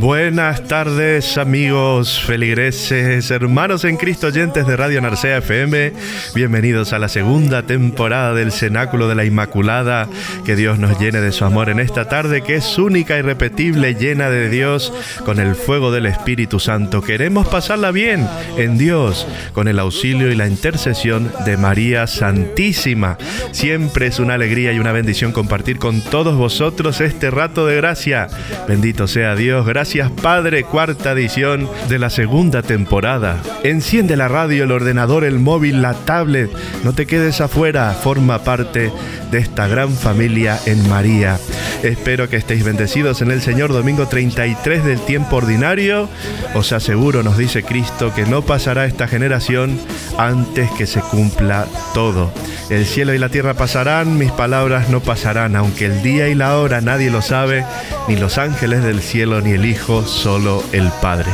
[0.00, 5.92] Buenas tardes amigos feligreses, hermanos en Cristo oyentes de Radio Narcea FM.
[6.34, 10.08] Bienvenidos a la segunda temporada del Cenáculo de la Inmaculada.
[10.46, 13.94] Que Dios nos llene de su amor en esta tarde que es única, y repetible,
[13.94, 14.90] llena de Dios
[15.26, 17.02] con el fuego del Espíritu Santo.
[17.02, 23.18] Queremos pasarla bien en Dios con el auxilio y la intercesión de María Santísima.
[23.52, 28.28] Siempre es una alegría y una bendición compartir con todos vosotros este rato de gracia.
[28.66, 29.66] Bendito sea Dios.
[29.66, 29.89] Gracias
[30.22, 33.42] Padre, cuarta edición de la segunda temporada.
[33.64, 36.48] Enciende la radio, el ordenador, el móvil, la tablet.
[36.84, 38.92] No te quedes afuera, forma parte
[39.32, 41.38] de esta gran familia en María.
[41.82, 46.08] Espero que estéis bendecidos en el Señor domingo 33 del tiempo ordinario.
[46.54, 49.76] Os aseguro, nos dice Cristo, que no pasará esta generación
[50.18, 52.32] antes que se cumpla todo.
[52.68, 56.56] El cielo y la tierra pasarán, mis palabras no pasarán, aunque el día y la
[56.56, 57.64] hora nadie lo sabe,
[58.06, 61.30] ni los ángeles del cielo, ni el Hijo, solo el Padre.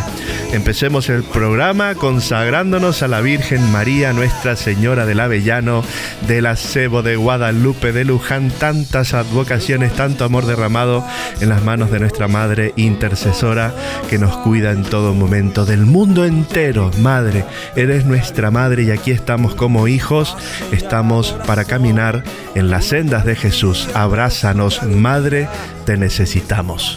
[0.53, 5.83] Empecemos el programa consagrándonos a la Virgen María, Nuestra Señora del Avellano,
[6.27, 11.05] del Acebo de Guadalupe, de Luján, tantas advocaciones, tanto amor derramado
[11.41, 13.75] en las manos de nuestra Madre intercesora
[14.09, 16.91] que nos cuida en todo momento, del mundo entero.
[16.99, 20.37] Madre, eres nuestra Madre y aquí estamos como hijos,
[20.73, 22.23] estamos para caminar
[22.55, 23.89] en las sendas de Jesús.
[23.95, 25.49] Abrázanos, Madre,
[25.85, 26.97] te necesitamos.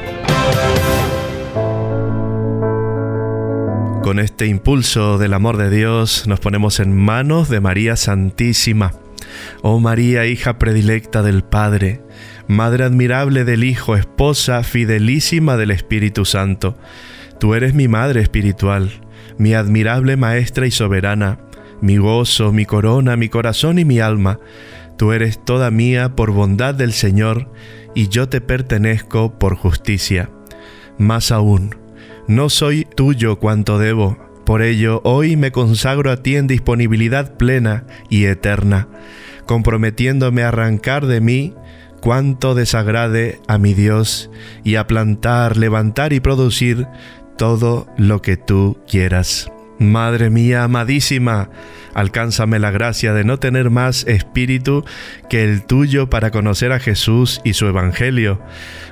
[4.11, 8.91] Con este impulso del amor de Dios nos ponemos en manos de María Santísima.
[9.61, 12.01] Oh María, hija predilecta del Padre,
[12.45, 16.77] Madre admirable del Hijo, esposa fidelísima del Espíritu Santo,
[17.39, 18.91] tú eres mi Madre espiritual,
[19.37, 21.39] mi admirable Maestra y soberana,
[21.79, 24.41] mi gozo, mi corona, mi corazón y mi alma.
[24.97, 27.49] Tú eres toda mía por bondad del Señor,
[27.95, 30.29] y yo te pertenezco por justicia.
[30.97, 31.77] Más aún,
[32.27, 34.17] no soy tuyo cuanto debo.
[34.45, 38.87] Por ello, hoy me consagro a ti en disponibilidad plena y eterna,
[39.45, 41.53] comprometiéndome a arrancar de mí
[42.01, 44.29] cuanto desagrade a mi Dios
[44.63, 46.87] y a plantar, levantar y producir
[47.37, 49.49] todo lo que tú quieras.
[49.81, 51.49] Madre mía amadísima,
[51.95, 54.85] alcánzame la gracia de no tener más espíritu
[55.27, 58.39] que el tuyo para conocer a Jesús y su Evangelio,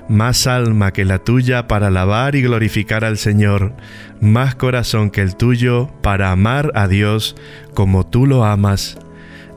[0.07, 3.73] más alma que la tuya para alabar y glorificar al Señor,
[4.19, 7.35] más corazón que el tuyo para amar a Dios
[7.75, 8.97] como tú lo amas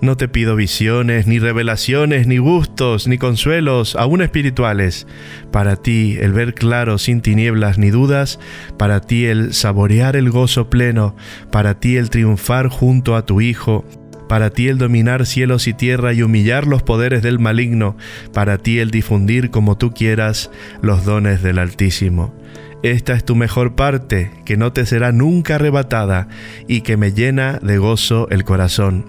[0.03, 5.07] no te pido visiones, ni revelaciones, ni gustos, ni consuelos, aún espirituales.
[5.53, 8.41] Para ti el ver claro sin tinieblas ni dudas,
[8.77, 11.15] para ti el saborear el gozo pleno,
[11.53, 13.85] para ti el triunfar junto a tu Hijo,
[14.29, 17.97] para ti el dominar cielos y tierra y humillar los poderes del maligno,
[18.33, 20.51] para ti el difundir como tú quieras
[20.83, 22.35] los dones del Altísimo.
[22.83, 26.27] Esta es tu mejor parte, que no te será nunca arrebatada
[26.67, 29.05] y que me llena de gozo el corazón.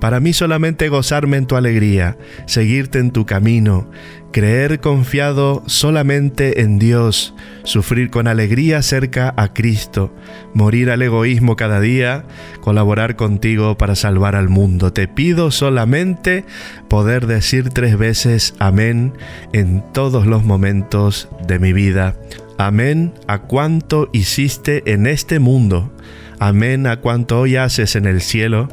[0.00, 2.16] Para mí solamente gozarme en tu alegría,
[2.46, 3.90] seguirte en tu camino,
[4.32, 7.34] creer confiado solamente en Dios,
[7.64, 10.14] sufrir con alegría cerca a Cristo,
[10.54, 12.24] morir al egoísmo cada día,
[12.60, 14.92] colaborar contigo para salvar al mundo.
[14.92, 16.44] Te pido solamente
[16.88, 19.14] poder decir tres veces amén
[19.52, 22.14] en todos los momentos de mi vida.
[22.56, 25.92] Amén a cuanto hiciste en este mundo.
[26.38, 28.68] Amén a cuanto hoy haces en el cielo.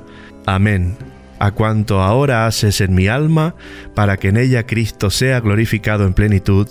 [0.45, 3.56] Amén a cuanto ahora haces en mi alma,
[3.94, 6.68] para que en ella Cristo sea glorificado en plenitud,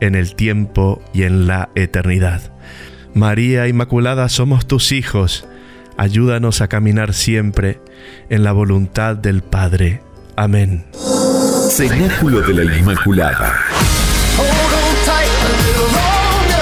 [0.00, 2.52] en el tiempo y en la eternidad.
[3.14, 5.46] María Inmaculada, somos tus hijos,
[5.96, 7.80] ayúdanos a caminar siempre
[8.28, 10.02] en la voluntad del Padre.
[10.36, 10.86] Amén.
[11.70, 13.54] Cenáculo de la Inmaculada.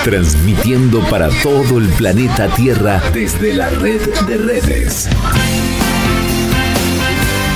[0.03, 5.09] Transmitiendo para todo el planeta Tierra desde la red de redes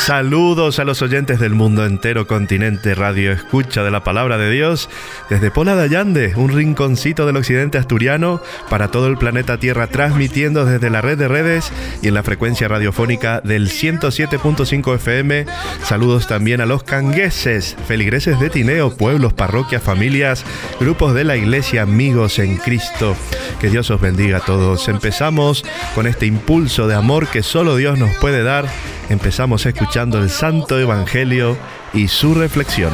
[0.00, 4.88] Saludos a los oyentes del mundo entero, continente, radio escucha de la palabra de Dios,
[5.28, 10.64] desde Pola de Allande, un rinconcito del occidente asturiano, para todo el planeta Tierra, transmitiendo
[10.64, 11.70] desde la red de redes
[12.00, 15.44] y en la frecuencia radiofónica del 107.5 FM.
[15.84, 20.46] Saludos también a los cangueses, feligreses de Tineo, pueblos, parroquias, familias,
[20.80, 23.14] grupos de la iglesia, amigos en Cristo.
[23.60, 24.88] Que Dios os bendiga a todos.
[24.88, 25.62] Empezamos
[25.94, 28.66] con este impulso de amor que solo Dios nos puede dar.
[29.10, 31.56] Empezamos escuchando el Santo Evangelio
[31.92, 32.92] y su reflexión.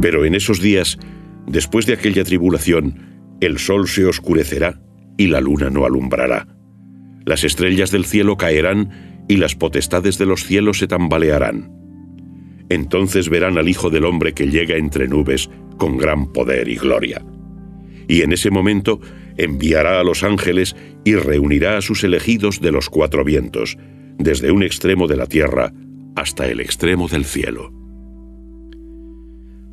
[0.00, 0.98] Pero en esos días,
[1.46, 4.80] después de aquella tribulación, el sol se oscurecerá
[5.16, 6.48] y la luna no alumbrará.
[7.24, 11.70] Las estrellas del cielo caerán y las potestades de los cielos se tambalearán.
[12.68, 17.24] Entonces verán al Hijo del Hombre que llega entre nubes con gran poder y gloria.
[18.08, 19.00] Y en ese momento
[19.36, 20.74] enviará a los ángeles
[21.04, 23.78] y reunirá a sus elegidos de los cuatro vientos,
[24.18, 25.72] desde un extremo de la tierra
[26.16, 27.72] hasta el extremo del cielo.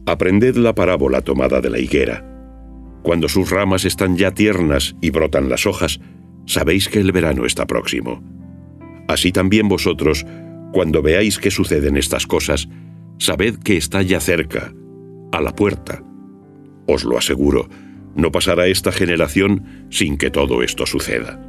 [0.06, 2.26] Aprended la parábola tomada de la higuera.
[3.04, 6.00] Cuando sus ramas están ya tiernas y brotan las hojas,
[6.46, 8.24] sabéis que el verano está próximo.
[9.08, 10.26] Así también vosotros,
[10.72, 12.70] cuando veáis que suceden estas cosas,
[13.18, 14.74] sabed que está ya cerca,
[15.32, 16.04] a la puerta.
[16.88, 17.70] Os lo aseguro,
[18.16, 21.40] no pasará esta generación sin que todo esto suceda.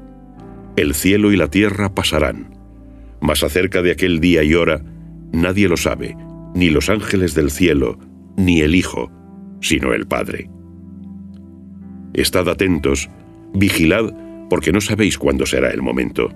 [0.76, 2.59] El cielo y la tierra pasarán,
[3.20, 4.82] mas acerca de aquel día y hora,
[5.32, 6.16] nadie lo sabe,
[6.54, 7.98] ni los ángeles del cielo,
[8.36, 9.10] ni el Hijo,
[9.60, 10.50] sino el Padre.
[12.14, 13.08] Estad atentos,
[13.54, 14.12] vigilad,
[14.48, 16.30] porque no sabéis cuándo será el momento.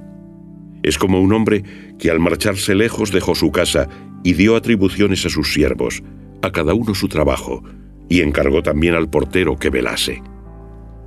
[0.82, 1.64] Es como un hombre
[1.98, 3.88] que al marcharse lejos dejó su casa
[4.22, 6.02] y dio atribuciones a sus siervos,
[6.42, 7.64] a cada uno su trabajo,
[8.08, 10.22] y encargó también al portero que velase.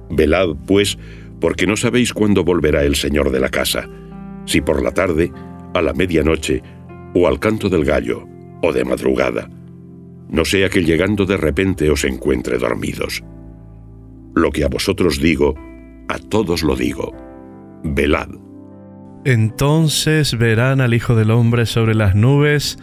[0.09, 0.97] Velad, pues,
[1.39, 3.87] porque no sabéis cuándo volverá el Señor de la casa,
[4.45, 5.31] si por la tarde,
[5.77, 6.61] a la medianoche,
[7.13, 8.27] o al canto del gallo,
[8.61, 9.49] o de madrugada.
[10.29, 13.23] No sea que llegando de repente os encuentre dormidos.
[14.35, 15.55] Lo que a vosotros digo,
[16.09, 17.15] a todos lo digo.
[17.83, 18.29] Velad.
[19.25, 22.77] Entonces verán al Hijo del Hombre sobre las nubes,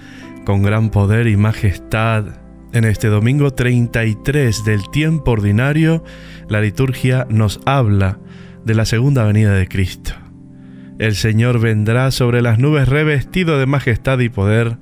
[0.44, 2.26] con gran poder y majestad.
[2.72, 6.02] En este domingo 33 del tiempo ordinario,
[6.48, 8.18] la liturgia nos habla
[8.64, 10.12] de la segunda venida de Cristo.
[10.98, 14.78] El Señor vendrá sobre las nubes revestido de majestad y poder.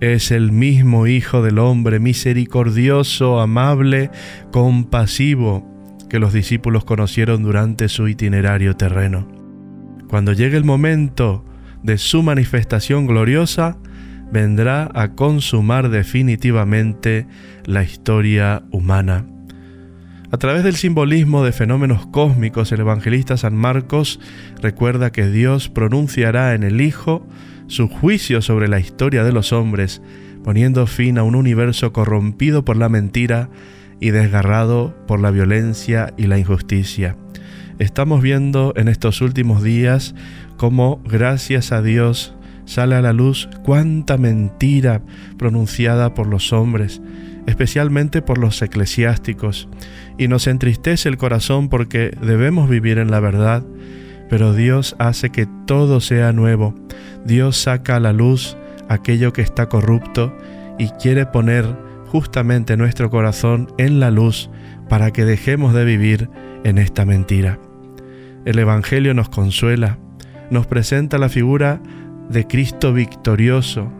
[0.00, 4.10] Es el mismo Hijo del Hombre, misericordioso, amable,
[4.50, 5.66] compasivo,
[6.08, 9.28] que los discípulos conocieron durante su itinerario terreno.
[10.08, 11.44] Cuando llegue el momento
[11.82, 13.76] de su manifestación gloriosa,
[14.32, 17.26] vendrá a consumar definitivamente
[17.64, 19.26] la historia humana.
[20.36, 24.20] A través del simbolismo de fenómenos cósmicos, el evangelista San Marcos
[24.60, 27.26] recuerda que Dios pronunciará en el Hijo
[27.68, 30.02] su juicio sobre la historia de los hombres,
[30.44, 33.48] poniendo fin a un universo corrompido por la mentira
[33.98, 37.16] y desgarrado por la violencia y la injusticia.
[37.78, 40.14] Estamos viendo en estos últimos días
[40.58, 42.34] cómo, gracias a Dios,
[42.66, 45.00] sale a la luz cuánta mentira
[45.38, 47.00] pronunciada por los hombres,
[47.46, 49.68] especialmente por los eclesiásticos,
[50.18, 53.64] y nos entristece el corazón porque debemos vivir en la verdad,
[54.28, 56.74] pero Dios hace que todo sea nuevo.
[57.24, 58.56] Dios saca a la luz
[58.88, 60.36] aquello que está corrupto
[60.78, 61.64] y quiere poner
[62.06, 64.50] justamente nuestro corazón en la luz
[64.88, 66.28] para que dejemos de vivir
[66.64, 67.58] en esta mentira.
[68.44, 69.98] El Evangelio nos consuela,
[70.50, 71.80] nos presenta la figura
[72.28, 73.90] de Cristo victorioso.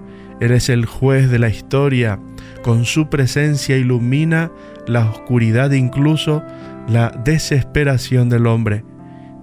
[0.40, 2.18] Él es el juez de la historia,
[2.62, 4.50] con su presencia ilumina
[4.86, 6.42] la oscuridad, incluso
[6.88, 8.84] la desesperación del hombre,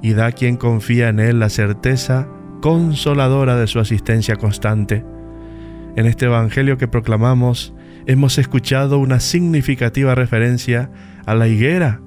[0.02, 2.28] y da a quien confía en Él la certeza
[2.62, 5.06] consoladora de su asistencia constante.
[5.96, 7.74] En este Evangelio que proclamamos,
[8.06, 10.92] hemos escuchado una significativa referencia
[11.26, 12.02] a la higuera,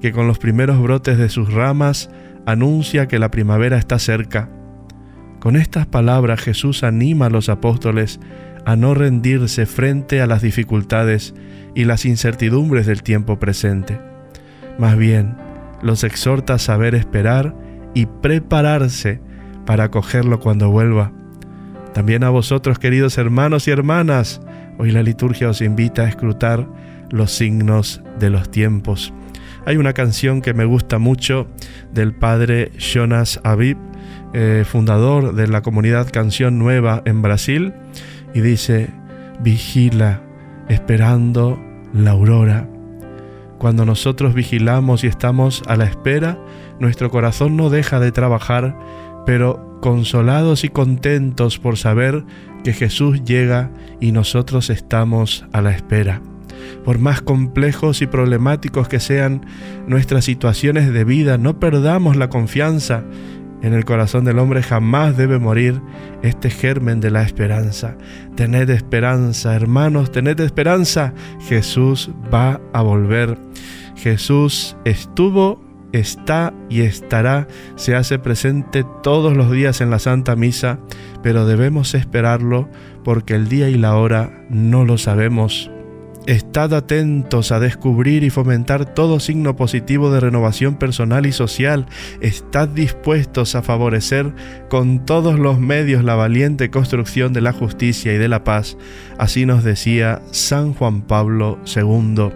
[0.00, 2.10] que con los primeros brotes de sus ramas
[2.46, 4.50] anuncia que la primavera está cerca.
[5.42, 8.20] Con estas palabras Jesús anima a los apóstoles
[8.64, 11.34] a no rendirse frente a las dificultades
[11.74, 14.00] y las incertidumbres del tiempo presente.
[14.78, 15.34] Más bien,
[15.82, 17.56] los exhorta a saber esperar
[17.92, 19.20] y prepararse
[19.66, 21.10] para acogerlo cuando vuelva.
[21.92, 24.40] También a vosotros, queridos hermanos y hermanas,
[24.78, 26.68] hoy la liturgia os invita a escrutar
[27.10, 29.12] los signos de los tiempos.
[29.66, 31.48] Hay una canción que me gusta mucho
[31.92, 33.76] del padre Jonas Aviv,
[34.34, 37.74] eh, fundador de la comunidad Canción Nueva en Brasil,
[38.34, 38.90] y dice,
[39.40, 40.22] vigila
[40.68, 41.58] esperando
[41.92, 42.68] la aurora.
[43.58, 46.38] Cuando nosotros vigilamos y estamos a la espera,
[46.80, 48.76] nuestro corazón no deja de trabajar,
[49.26, 52.24] pero consolados y contentos por saber
[52.64, 53.70] que Jesús llega
[54.00, 56.22] y nosotros estamos a la espera.
[56.84, 59.46] Por más complejos y problemáticos que sean
[59.86, 63.04] nuestras situaciones de vida, no perdamos la confianza
[63.62, 65.80] en el corazón del hombre jamás debe morir
[66.22, 67.96] este germen de la esperanza.
[68.34, 71.14] Tened esperanza, hermanos, tened esperanza.
[71.40, 73.38] Jesús va a volver.
[73.96, 80.80] Jesús estuvo, está y estará, se hace presente todos los días en la Santa Misa,
[81.22, 82.68] pero debemos esperarlo
[83.04, 85.70] porque el día y la hora no lo sabemos.
[86.26, 91.86] Estad atentos a descubrir y fomentar todo signo positivo de renovación personal y social.
[92.20, 94.32] Estad dispuestos a favorecer
[94.68, 98.76] con todos los medios la valiente construcción de la justicia y de la paz.
[99.18, 102.30] Así nos decía San Juan Pablo II.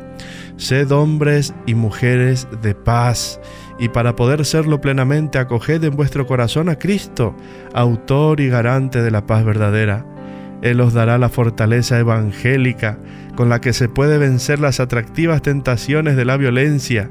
[0.57, 3.39] Sed hombres y mujeres de paz
[3.79, 7.37] y para poder serlo plenamente acoged en vuestro corazón a Cristo,
[7.73, 10.16] autor y garante de la paz verdadera.
[10.63, 12.99] Él os dará la fortaleza evangélica
[13.37, 17.11] con la que se puede vencer las atractivas tentaciones de la violencia.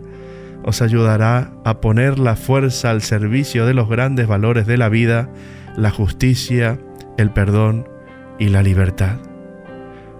[0.64, 5.30] Os ayudará a poner la fuerza al servicio de los grandes valores de la vida,
[5.78, 6.80] la justicia,
[7.18, 7.88] el perdón
[8.40, 9.18] y la libertad.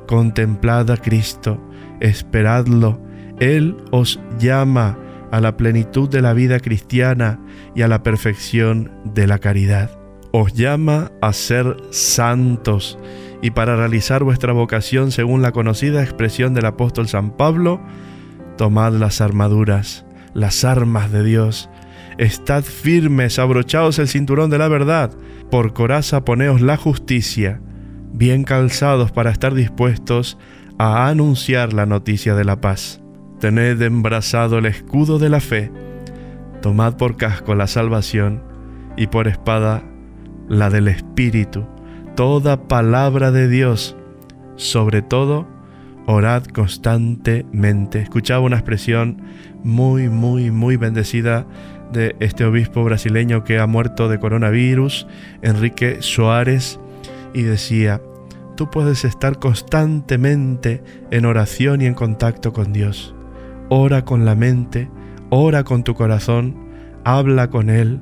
[0.08, 1.60] Contemplad a Cristo,
[2.00, 3.02] esperadlo,
[3.40, 4.98] Él os llama
[5.32, 7.40] a la plenitud de la vida cristiana
[7.74, 10.05] y a la perfección de la caridad.
[10.38, 13.00] Os llama a ser santos
[13.42, 17.80] y para realizar vuestra vocación según la conocida expresión del apóstol San Pablo,
[18.58, 21.70] tomad las armaduras, las armas de Dios.
[22.18, 25.12] Estad firmes, abrochaos el cinturón de la verdad,
[25.50, 27.62] por coraza poneos la justicia,
[28.12, 30.38] bien calzados para estar dispuestos
[30.78, 33.00] a anunciar la noticia de la paz.
[33.40, 35.72] Tened embrazado el escudo de la fe,
[36.62, 38.44] tomad por casco la salvación
[38.98, 39.95] y por espada
[40.48, 41.66] la del Espíritu
[42.16, 43.96] toda palabra de Dios.
[44.56, 45.48] Sobre todo,
[46.08, 48.00] orad constantemente.
[48.00, 49.22] Escuchaba una expresión
[49.64, 51.46] muy, muy, muy bendecida
[51.92, 55.08] de este obispo brasileño que ha muerto de coronavirus,
[55.42, 56.80] Enrique Soares,
[57.34, 58.02] y decía,
[58.56, 63.14] tú puedes estar constantemente en oración y en contacto con Dios.
[63.70, 64.90] Ora con la mente,
[65.30, 66.56] ora con tu corazón,
[67.04, 68.02] habla con Él,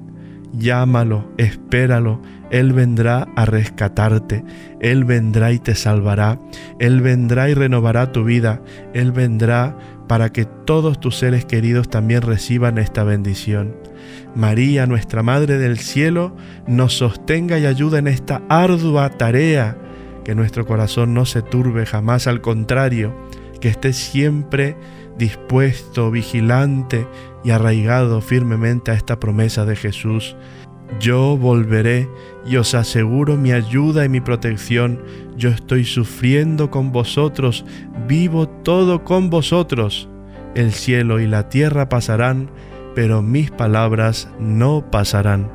[0.54, 2.22] llámalo, espéralo,
[2.54, 4.44] él vendrá a rescatarte,
[4.80, 6.38] Él vendrá y te salvará,
[6.78, 8.62] Él vendrá y renovará tu vida,
[8.94, 9.76] Él vendrá
[10.08, 13.76] para que todos tus seres queridos también reciban esta bendición.
[14.36, 16.36] María, nuestra Madre del Cielo,
[16.68, 19.76] nos sostenga y ayuda en esta ardua tarea,
[20.24, 23.16] que nuestro corazón no se turbe jamás, al contrario,
[23.62, 24.78] que esté siempre
[25.18, 27.08] dispuesto, vigilante
[27.44, 30.36] y arraigado firmemente a esta promesa de Jesús
[31.00, 32.10] yo volveré
[32.46, 35.02] y os aseguro mi ayuda y mi protección.
[35.38, 37.66] Yo estoy sufriendo con vosotros,
[38.08, 40.10] vivo todo con vosotros.
[40.56, 42.52] El cielo y la tierra pasarán,
[42.96, 45.52] pero mis palabras no pasarán.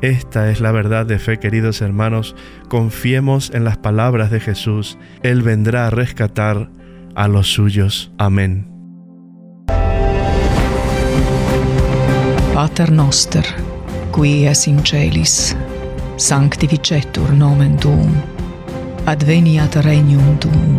[0.00, 2.34] Esta es la verdad de fe, queridos hermanos.
[2.68, 4.98] Confiemos en las palabras de Jesús.
[5.22, 6.68] Él vendrá a rescatar
[7.14, 8.12] a los suyos.
[8.18, 8.73] Amén.
[12.54, 13.44] Pater noster,
[14.12, 15.56] qui es in celis,
[16.16, 18.12] sanctificetur nomen tuum,
[19.06, 20.76] adveniat regnum tuum,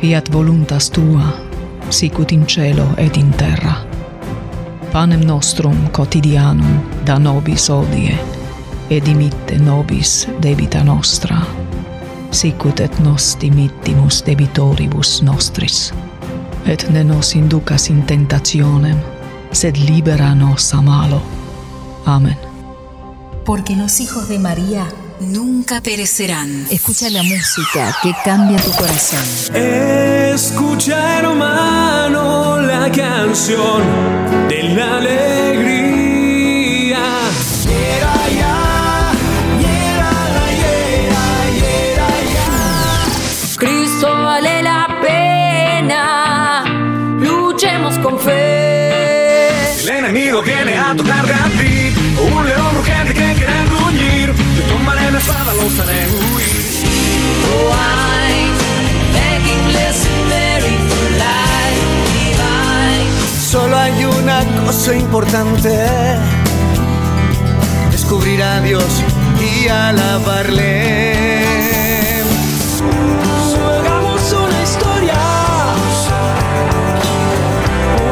[0.00, 1.26] fiat voluntas tua,
[1.90, 3.74] sicut in cielo et in terra.
[4.92, 8.16] Panem nostrum quotidianum da nobis odie,
[8.88, 11.42] et dimitte nobis debita nostra,
[12.30, 15.92] sicut et nos dimittimus debitoribus nostris.
[16.64, 19.17] Et ne nos inducas in tentationem,
[19.52, 21.22] sed liberanos a malo.
[22.04, 22.38] Amén.
[23.44, 24.86] Porque los hijos de María
[25.20, 26.66] nunca perecerán.
[26.70, 29.20] Escucha la música que cambia tu corazón.
[29.54, 33.82] Escucha, hermano, la canción
[34.48, 35.87] de la alegría
[63.50, 65.88] Solo hay una cosa importante:
[67.90, 69.02] descubrir a Dios
[69.40, 71.46] y alabarle.
[73.86, 75.14] Hagamos una historia,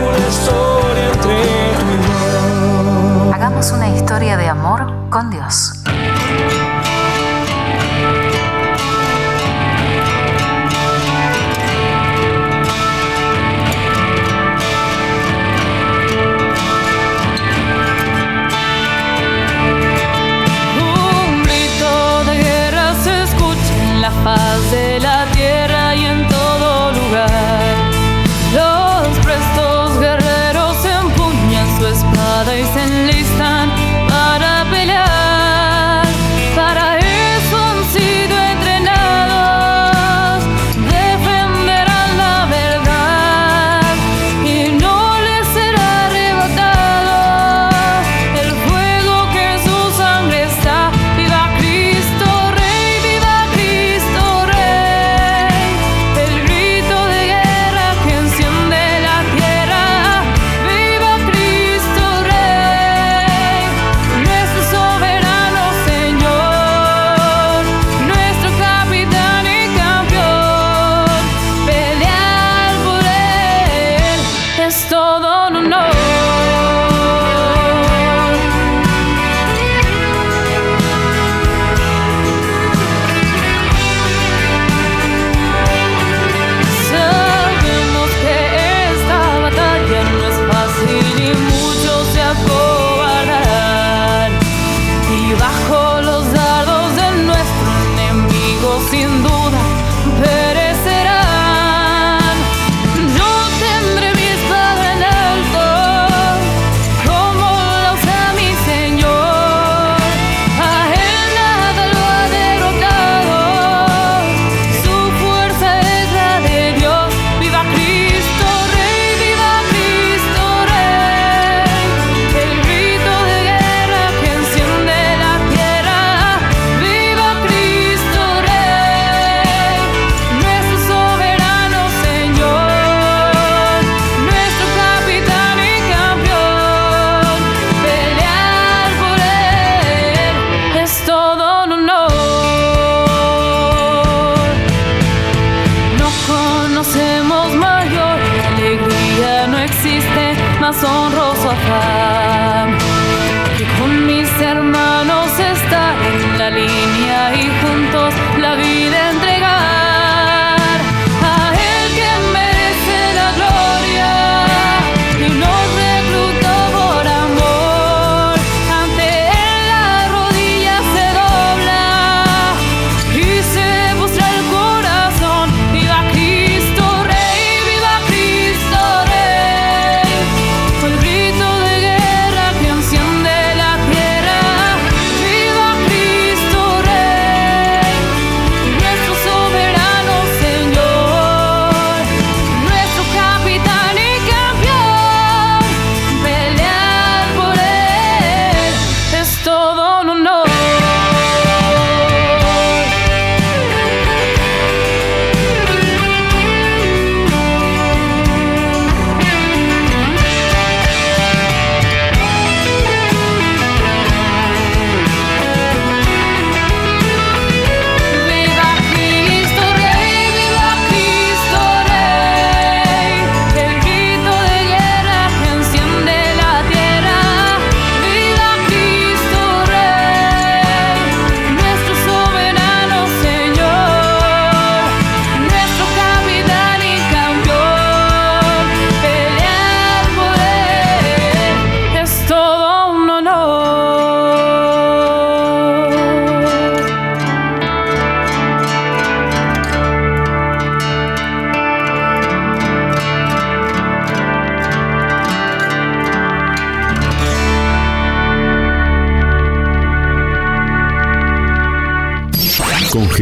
[0.08, 1.28] una historia entre tú.
[3.34, 5.75] Hagamos una historia de amor con Dios.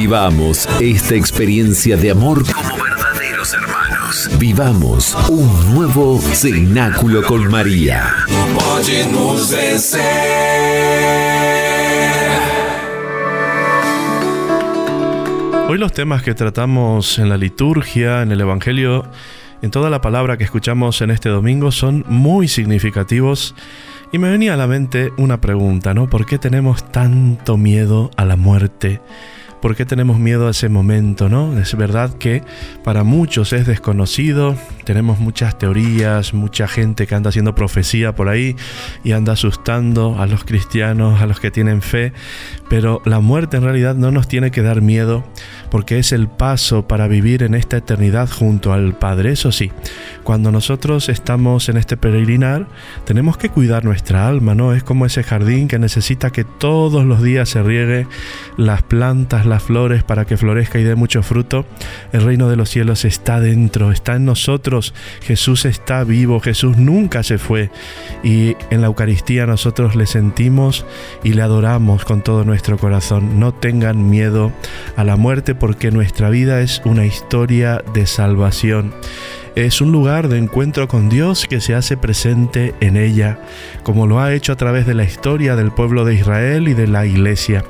[0.00, 4.30] Vivamos esta experiencia de amor como verdaderos hermanos.
[4.38, 8.04] Vivamos un nuevo cenáculo con María.
[15.68, 19.04] Hoy los temas que tratamos en la liturgia, en el Evangelio,
[19.62, 23.56] en toda la palabra que escuchamos en este domingo son muy significativos
[24.12, 26.08] y me venía a la mente una pregunta, ¿no?
[26.08, 29.00] ¿Por qué tenemos tanto miedo a la muerte?
[29.60, 31.58] ¿Por qué tenemos miedo a ese momento, no?
[31.58, 32.42] Es verdad que
[32.84, 38.54] para muchos es desconocido, tenemos muchas teorías, mucha gente que anda haciendo profecía por ahí
[39.02, 42.12] y anda asustando a los cristianos, a los que tienen fe,
[42.68, 45.24] pero la muerte en realidad no nos tiene que dar miedo
[45.70, 49.32] porque es el paso para vivir en esta eternidad junto al Padre.
[49.32, 49.70] Eso sí,
[50.24, 52.66] cuando nosotros estamos en este peregrinar,
[53.04, 54.74] tenemos que cuidar nuestra alma, ¿no?
[54.74, 58.06] Es como ese jardín que necesita que todos los días se riegue
[58.56, 61.66] las plantas, las flores para que florezca y dé mucho fruto.
[62.12, 64.94] El reino de los cielos está dentro, está en nosotros.
[65.22, 67.70] Jesús está vivo, Jesús nunca se fue.
[68.22, 70.84] Y en la Eucaristía nosotros le sentimos
[71.22, 73.38] y le adoramos con todo nuestro corazón.
[73.38, 74.52] No tengan miedo
[74.96, 78.92] a la muerte porque nuestra vida es una historia de salvación.
[79.54, 83.40] Es un lugar de encuentro con Dios que se hace presente en ella,
[83.82, 86.86] como lo ha hecho a través de la historia del pueblo de Israel y de
[86.86, 87.64] la iglesia.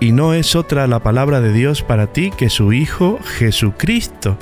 [0.00, 4.36] Y no es otra la palabra de Dios para ti que su Hijo Jesucristo.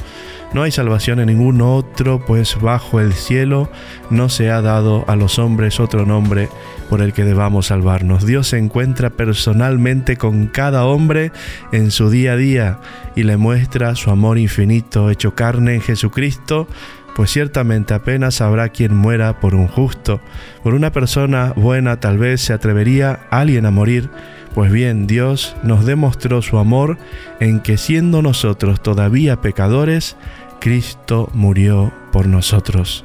[0.57, 3.69] No hay salvación en ningún otro, pues bajo el cielo
[4.09, 6.49] no se ha dado a los hombres otro nombre
[6.89, 8.25] por el que debamos salvarnos.
[8.25, 11.31] Dios se encuentra personalmente con cada hombre
[11.73, 12.79] en su día a día
[13.15, 16.67] y le muestra su amor infinito hecho carne en Jesucristo
[17.15, 20.21] pues ciertamente apenas habrá quien muera por un justo.
[20.63, 24.11] Por una persona buena tal vez se atrevería alguien a morir,
[24.55, 26.97] pues bien, Dios nos demostró su amor
[27.41, 30.17] en que siendo nosotros todavía pecadores,
[30.61, 33.05] Cristo murió por nosotros.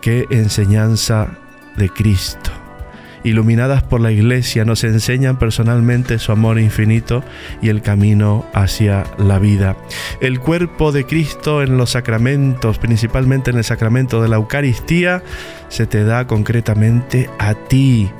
[0.00, 1.28] Qué enseñanza
[1.76, 2.50] de Cristo.
[3.24, 7.24] Iluminadas por la Iglesia nos enseñan personalmente su amor infinito
[7.62, 9.76] y el camino hacia la vida.
[10.20, 15.22] El cuerpo de Cristo en los sacramentos, principalmente en el sacramento de la Eucaristía,
[15.68, 18.10] se te da concretamente a ti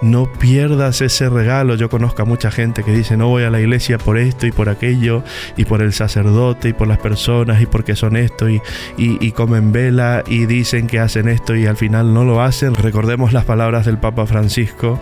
[0.00, 1.74] no pierdas ese regalo.
[1.74, 4.52] Yo conozco a mucha gente que dice, no voy a la iglesia por esto y
[4.52, 5.22] por aquello,
[5.56, 8.60] y por el sacerdote y por las personas y porque son esto, y,
[8.96, 12.74] y, comen vela y dicen que hacen esto y al final no lo hacen.
[12.74, 14.98] Recordemos las palabras del Papa Francisco,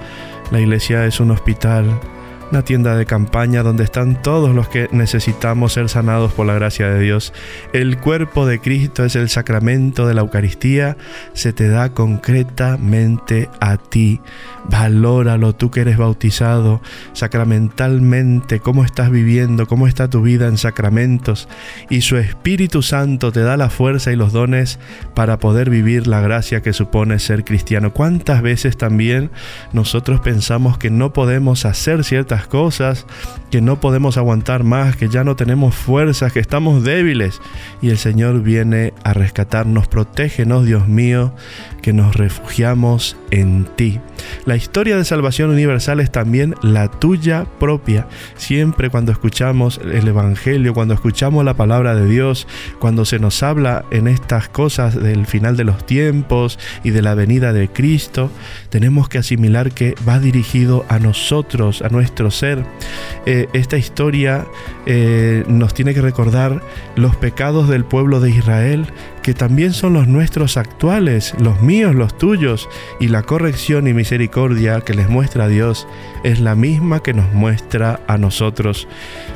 [0.51, 2.01] la iglesia es un hospital
[2.51, 6.89] una tienda de campaña donde están todos los que necesitamos ser sanados por la gracia
[6.89, 7.33] de Dios.
[7.73, 10.97] El cuerpo de Cristo es el sacramento de la Eucaristía,
[11.33, 14.21] se te da concretamente a ti.
[14.69, 16.81] Valóralo, tú que eres bautizado
[17.13, 21.49] sacramentalmente, cómo estás viviendo, cómo está tu vida en sacramentos.
[21.89, 24.79] Y su Espíritu Santo te da la fuerza y los dones
[25.15, 27.93] para poder vivir la gracia que supone ser cristiano.
[27.93, 29.31] ¿Cuántas veces también
[29.73, 33.07] nosotros pensamos que no podemos hacer ciertas cosas,
[33.51, 37.41] que no podemos aguantar más, que ya no tenemos fuerzas, que estamos débiles.
[37.83, 39.89] Y el Señor viene a rescatarnos.
[39.89, 41.35] Protégenos, Dios mío,
[41.83, 44.01] que nos refugiamos en ti.
[44.45, 48.07] La historia de salvación universal es también la tuya propia.
[48.37, 52.47] Siempre cuando escuchamos el Evangelio, cuando escuchamos la palabra de Dios,
[52.79, 57.15] cuando se nos habla en estas cosas del final de los tiempos y de la
[57.15, 58.31] venida de Cristo,
[58.69, 62.65] tenemos que asimilar que va dirigido a nosotros, a nuestro ser.
[63.27, 64.47] Eh, esta historia
[64.87, 66.63] eh, nos tiene que recordar
[66.97, 68.87] los pecados del pueblo de Israel,
[69.23, 74.81] que también son los nuestros actuales, los míos, los tuyos, y la corrección y misericordia
[74.81, 75.87] que les muestra a Dios
[76.25, 78.89] es la misma que nos muestra a nosotros.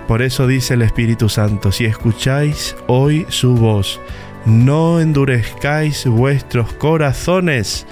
[0.08, 4.00] Por eso dice el Espíritu Santo, si escucháis hoy su voz,
[4.46, 7.86] no endurezcáis vuestros corazones.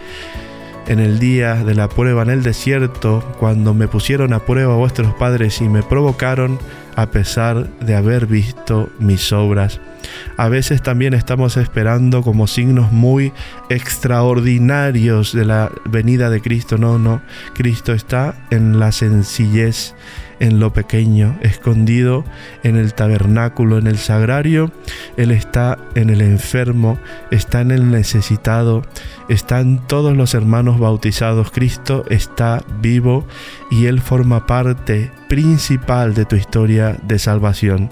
[0.89, 5.15] En el día de la prueba en el desierto, cuando me pusieron a prueba vuestros
[5.15, 6.59] padres y me provocaron,
[6.97, 9.81] a pesar de haber visto mis obras.
[10.37, 13.33] A veces también estamos esperando como signos muy
[13.69, 16.79] extraordinarios de la venida de Cristo.
[16.79, 17.23] No, no,
[17.55, 19.95] Cristo está en la sencillez,
[20.43, 22.25] en lo pequeño, escondido
[22.65, 24.73] en el tabernáculo, en el sagrario.
[25.17, 26.99] Él está en el enfermo,
[27.31, 28.83] está en el necesitado,
[29.29, 31.53] están todos los hermanos bautizados.
[31.53, 33.25] Cristo está vivo
[33.71, 37.89] y Él forma parte principal de tu historia de salvación.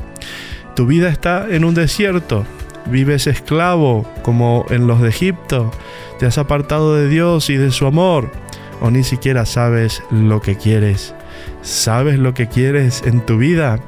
[0.74, 2.44] Tu vida está en un desierto,
[2.86, 5.70] vives esclavo como en los de Egipto,
[6.18, 8.32] te has apartado de Dios y de su amor,
[8.80, 11.14] o ni siquiera sabes lo que quieres.
[11.62, 13.80] ¿Sabes lo que quieres en tu vida?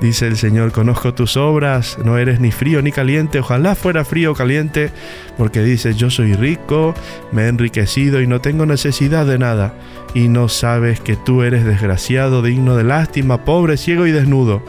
[0.00, 4.32] Dice el Señor, conozco tus obras, no eres ni frío ni caliente, ojalá fuera frío
[4.32, 4.90] o caliente,
[5.36, 6.94] porque dices, yo soy rico,
[7.32, 9.74] me he enriquecido y no tengo necesidad de nada,
[10.14, 14.62] y no sabes que tú eres desgraciado, digno de lástima, pobre, ciego y desnudo.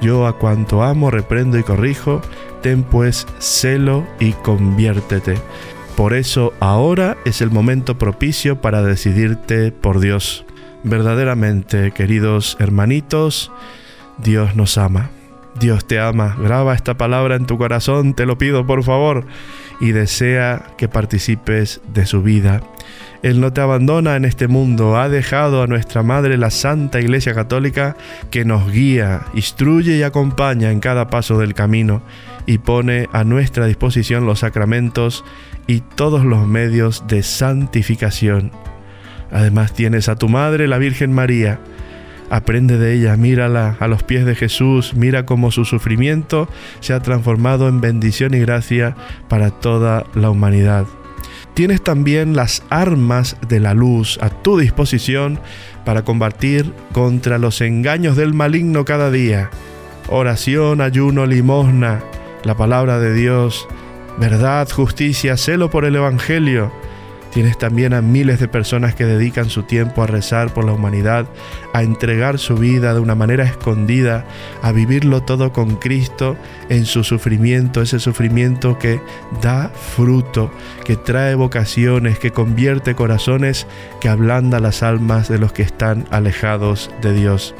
[0.00, 2.20] Yo a cuanto amo reprendo y corrijo,
[2.60, 5.36] ten pues celo y conviértete.
[5.96, 10.44] Por eso ahora es el momento propicio para decidirte por Dios.
[10.84, 13.52] Verdaderamente, queridos hermanitos,
[14.18, 15.10] Dios nos ama.
[15.60, 16.36] Dios te ama.
[16.40, 19.26] Graba esta palabra en tu corazón, te lo pido por favor,
[19.80, 22.62] y desea que participes de su vida.
[23.22, 27.34] Él no te abandona en este mundo, ha dejado a nuestra Madre la Santa Iglesia
[27.34, 27.96] Católica
[28.30, 32.02] que nos guía, instruye y acompaña en cada paso del camino
[32.46, 35.24] y pone a nuestra disposición los sacramentos
[35.66, 38.50] y todos los medios de santificación.
[39.30, 41.58] Además tienes a tu Madre, la Virgen María.
[42.30, 46.48] Aprende de ella, mírala a los pies de Jesús, mira cómo su sufrimiento
[46.80, 48.96] se ha transformado en bendición y gracia
[49.28, 50.86] para toda la humanidad.
[51.54, 55.38] Tienes también las armas de la luz a tu disposición
[55.84, 59.50] para combatir contra los engaños del maligno cada día.
[60.08, 62.02] Oración, ayuno, limosna,
[62.44, 63.68] la palabra de Dios,
[64.18, 66.72] verdad, justicia, celo por el Evangelio,
[67.32, 71.24] Tienes también a miles de personas que dedican su tiempo a rezar por la humanidad,
[71.72, 74.26] a entregar su vida de una manera escondida,
[74.60, 76.36] a vivirlo todo con Cristo
[76.68, 79.00] en su sufrimiento, ese sufrimiento que
[79.40, 80.50] da fruto,
[80.84, 83.66] que trae vocaciones, que convierte corazones,
[83.98, 87.54] que ablanda las almas de los que están alejados de Dios.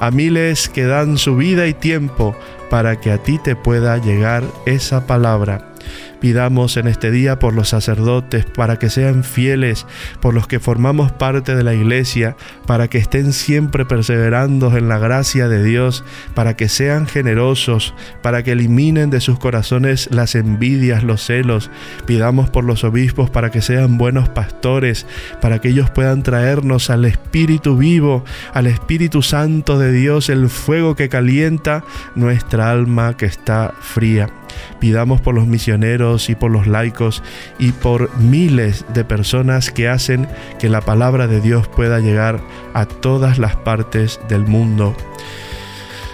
[0.00, 2.34] A miles que dan su vida y tiempo
[2.70, 5.71] para que a ti te pueda llegar esa palabra
[6.20, 9.86] Pidamos en este día por los sacerdotes para que sean fieles,
[10.20, 14.98] por los que formamos parte de la iglesia, para que estén siempre perseverando en la
[14.98, 21.02] gracia de Dios, para que sean generosos, para que eliminen de sus corazones las envidias,
[21.02, 21.70] los celos.
[22.06, 25.06] Pidamos por los obispos para que sean buenos pastores,
[25.40, 30.94] para que ellos puedan traernos al Espíritu vivo, al Espíritu Santo de Dios, el fuego
[30.94, 34.28] que calienta nuestra alma que está fría.
[34.78, 37.22] Pidamos por los misioneros y por los laicos
[37.58, 42.40] y por miles de personas que hacen que la palabra de Dios pueda llegar
[42.74, 44.94] a todas las partes del mundo.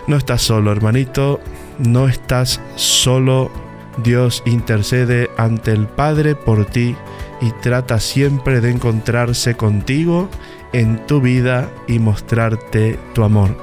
[0.07, 1.41] No estás solo, hermanito,
[1.79, 3.51] no estás solo.
[4.03, 6.95] Dios intercede ante el Padre por ti
[7.41, 10.29] y trata siempre de encontrarse contigo
[10.73, 13.57] en tu vida y mostrarte tu amor.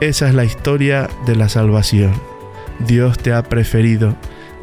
[0.00, 2.33] Esa es la historia de la salvación.
[2.86, 4.16] Dios te ha preferido,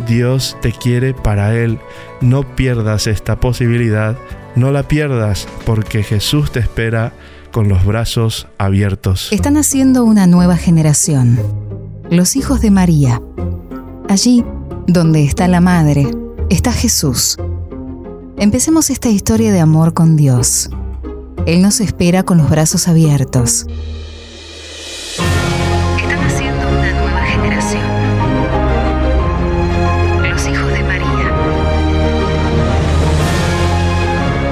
[0.08, 1.80] Dios te quiere para Él.
[2.22, 4.18] No pierdas esta posibilidad,
[4.56, 7.14] no la pierdas porque Jesús te espera
[7.52, 9.32] con los brazos abiertos.
[9.32, 11.40] Están haciendo una nueva generación,
[12.10, 13.22] los hijos de María.
[14.10, 14.44] Allí,
[14.88, 16.08] donde está la Madre,
[16.50, 17.38] está Jesús.
[18.38, 20.70] Empecemos esta historia de amor con Dios.
[21.46, 23.68] Él nos espera con los brazos abiertos.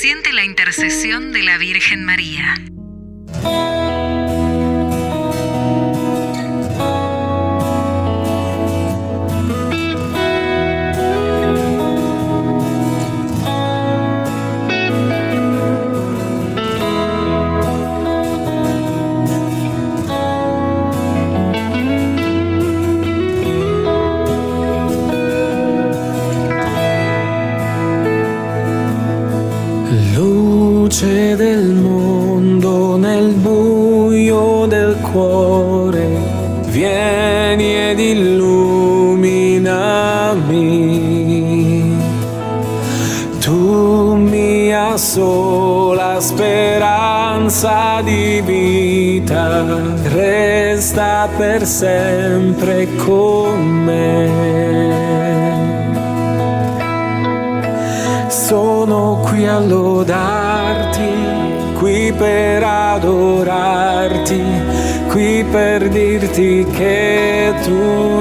[0.00, 2.54] siente la intercesión de la Virgen María.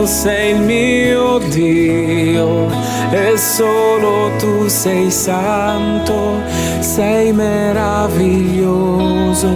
[0.10, 2.68] Sei il mio Dio
[3.12, 6.42] e solo tu sei santo,
[6.80, 9.54] sei meraviglioso,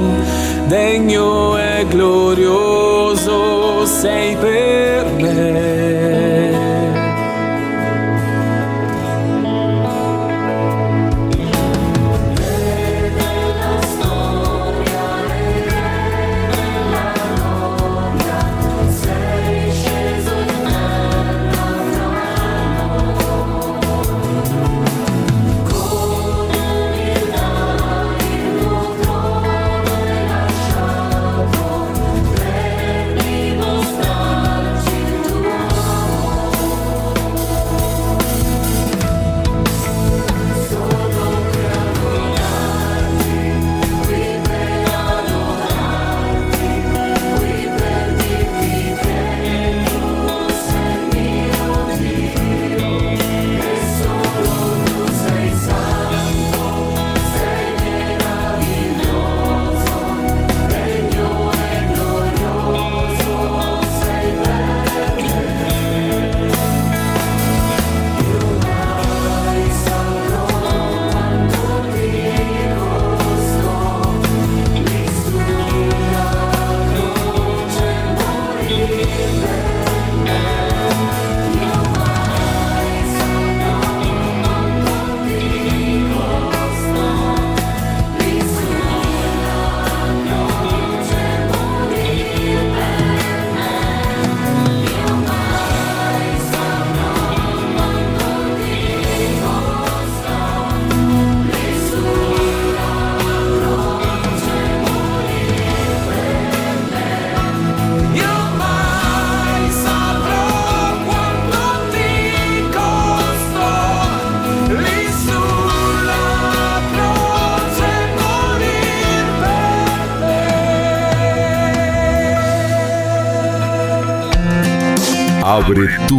[0.68, 4.63] degno e glorioso sei per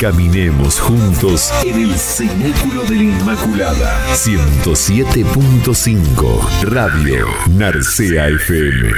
[0.00, 4.02] Caminemos juntos en el Cenáculo de la Inmaculada.
[4.14, 8.88] 107.5 Radio Narcea FM.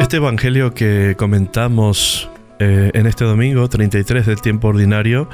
[0.00, 2.30] Este evangelio que comentamos
[2.64, 5.28] eh, en este domingo 33 del tiempo ordinario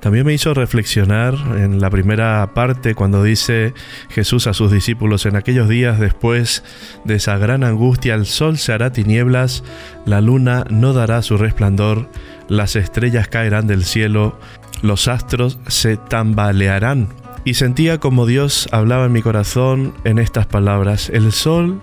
[0.00, 3.72] también me hizo reflexionar en la primera parte cuando dice
[4.10, 6.62] Jesús a sus discípulos en aquellos días después
[7.04, 9.64] de esa gran angustia el sol se hará tinieblas,
[10.04, 12.10] la luna no dará su resplandor,
[12.46, 14.38] las estrellas caerán del cielo,
[14.82, 17.08] los astros se tambalearán.
[17.44, 21.80] Y sentía como Dios hablaba en mi corazón en estas palabras, el sol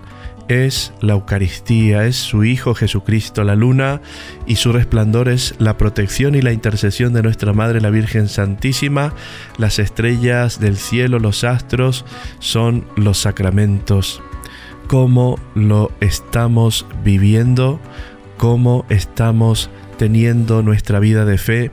[0.48, 4.02] es la Eucaristía, es su Hijo Jesucristo, la luna
[4.46, 9.14] y su resplandor es la protección y la intercesión de nuestra Madre la Virgen Santísima,
[9.58, 12.06] las estrellas del cielo, los astros
[12.40, 14.22] son los sacramentos.
[14.88, 17.80] ¿Cómo lo estamos viviendo?
[18.38, 21.72] ¿Cómo estamos teniendo nuestra vida de fe?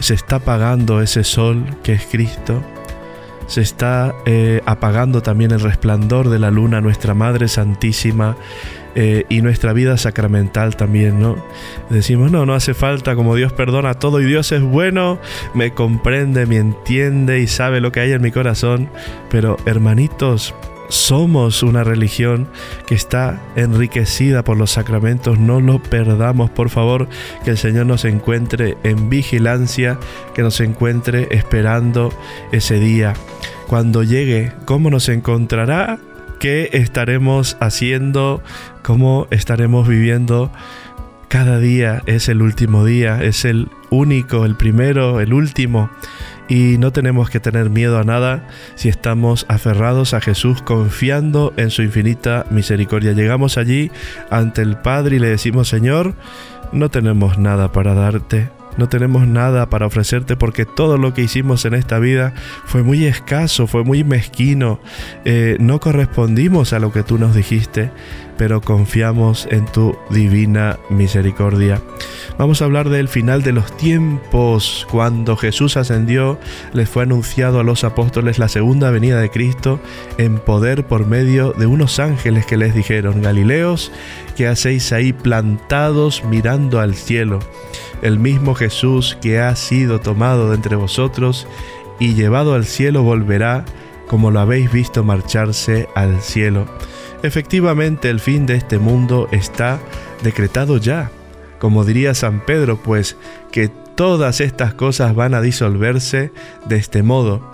[0.00, 2.62] ¿Se está apagando ese sol que es Cristo?
[3.46, 8.36] Se está eh, apagando también el resplandor de la luna, nuestra Madre Santísima,
[8.96, 11.36] eh, y nuestra vida sacramental también, ¿no?
[11.90, 15.18] Decimos, no, no hace falta, como Dios perdona todo y Dios es bueno,
[15.52, 18.88] me comprende, me entiende y sabe lo que hay en mi corazón,
[19.30, 20.54] pero hermanitos,
[20.88, 22.48] somos una religión
[22.86, 27.08] que está enriquecida por los sacramentos, no lo perdamos, por favor,
[27.44, 29.98] que el Señor nos encuentre en vigilancia,
[30.34, 32.12] que nos encuentre esperando
[32.52, 33.14] ese día.
[33.66, 35.98] Cuando llegue, ¿cómo nos encontrará?
[36.38, 38.42] ¿Qué estaremos haciendo?
[38.82, 40.52] ¿Cómo estaremos viviendo?
[41.28, 45.90] Cada día es el último día, es el único, el primero, el último.
[46.48, 51.70] Y no tenemos que tener miedo a nada si estamos aferrados a Jesús confiando en
[51.70, 53.12] su infinita misericordia.
[53.12, 53.90] Llegamos allí
[54.30, 56.14] ante el Padre y le decimos, Señor,
[56.72, 61.64] no tenemos nada para darte, no tenemos nada para ofrecerte porque todo lo que hicimos
[61.64, 64.80] en esta vida fue muy escaso, fue muy mezquino,
[65.24, 67.90] eh, no correspondimos a lo que tú nos dijiste,
[68.36, 71.80] pero confiamos en tu divina misericordia.
[72.38, 74.86] Vamos a hablar del final de los tiempos.
[74.90, 76.38] Cuando Jesús ascendió,
[76.72, 79.80] les fue anunciado a los apóstoles la segunda venida de Cristo
[80.18, 83.92] en poder por medio de unos ángeles que les dijeron, Galileos,
[84.36, 87.38] ¿qué hacéis ahí plantados mirando al cielo?
[88.02, 91.46] El mismo Jesús que ha sido tomado de entre vosotros
[91.98, 93.64] y llevado al cielo volverá
[94.08, 96.66] como lo habéis visto marcharse al cielo.
[97.22, 99.80] Efectivamente, el fin de este mundo está
[100.22, 101.10] decretado ya.
[101.58, 103.16] Como diría San Pedro, pues
[103.50, 106.32] que todas estas cosas van a disolverse
[106.66, 107.50] de este modo,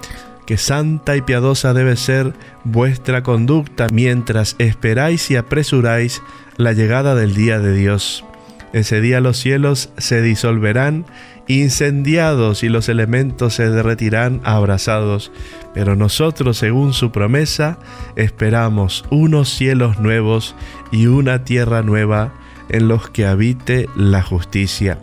[0.46, 2.34] que santa y piadosa debe ser
[2.64, 6.22] vuestra conducta mientras esperáis y apresuráis
[6.56, 8.24] la llegada del día de Dios.
[8.72, 11.04] Ese día los cielos se disolverán
[11.48, 15.32] incendiados y los elementos se derretirán abrasados,
[15.74, 17.78] pero nosotros, según su promesa,
[18.14, 20.54] esperamos unos cielos nuevos
[20.92, 22.32] y una tierra nueva
[22.68, 24.98] en los que habite la justicia.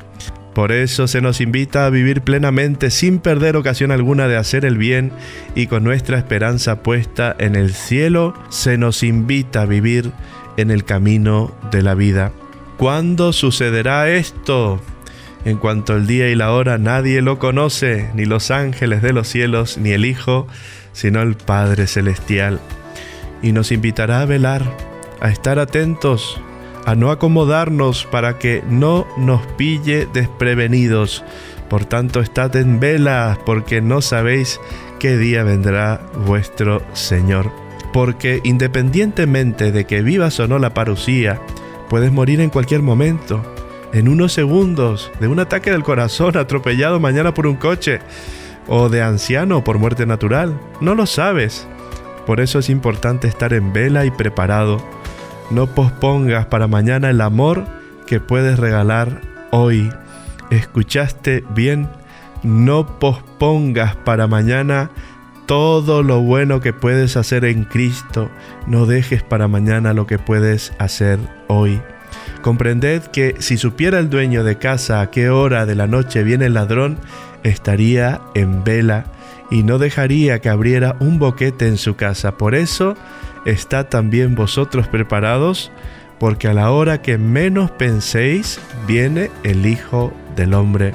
[0.54, 4.78] Por eso se nos invita a vivir plenamente sin perder ocasión alguna de hacer el
[4.78, 5.12] bien
[5.54, 10.12] y con nuestra esperanza puesta en el cielo, se nos invita a vivir
[10.56, 12.32] en el camino de la vida.
[12.78, 14.80] ¿Cuándo sucederá esto?
[15.46, 19.28] En cuanto al día y la hora nadie lo conoce, ni los ángeles de los
[19.28, 20.48] cielos, ni el Hijo,
[20.94, 22.60] sino el Padre Celestial.
[23.42, 24.62] Y nos invitará a velar,
[25.22, 26.40] a estar atentos,
[26.86, 31.24] a no acomodarnos para que no nos pille desprevenidos.
[31.72, 34.60] Por tanto, estad en vela, porque no sabéis
[35.00, 37.52] qué día vendrá vuestro Señor.
[37.92, 41.42] Porque independientemente de que vivas o no la parucía,
[41.90, 43.42] puedes morir en cualquier momento
[43.94, 48.00] en unos segundos de un ataque del corazón atropellado mañana por un coche
[48.68, 50.60] o de anciano por muerte natural.
[50.82, 51.68] No lo sabes.
[52.26, 54.84] Por eso es importante estar en vela y preparado.
[55.50, 57.66] No pospongas para mañana el amor
[58.06, 59.22] que puedes regalar
[59.52, 59.90] hoy.
[60.50, 61.88] ¿Escuchaste bien?
[62.44, 64.92] No pospongas para mañana
[65.48, 68.30] todo lo bueno que puedes hacer en Cristo.
[68.68, 71.18] No dejes para mañana lo que puedes hacer
[71.48, 71.82] hoy.
[72.42, 76.46] Comprended que si supiera el dueño de casa a qué hora de la noche viene
[76.46, 77.00] el ladrón,
[77.44, 79.06] estaría en vela
[79.50, 82.38] y no dejaría que abriera un boquete en su casa.
[82.38, 82.96] Por eso,
[83.46, 85.72] está también vosotros preparados,
[86.20, 90.94] porque a la hora que menos penséis, viene el Hijo del Hombre.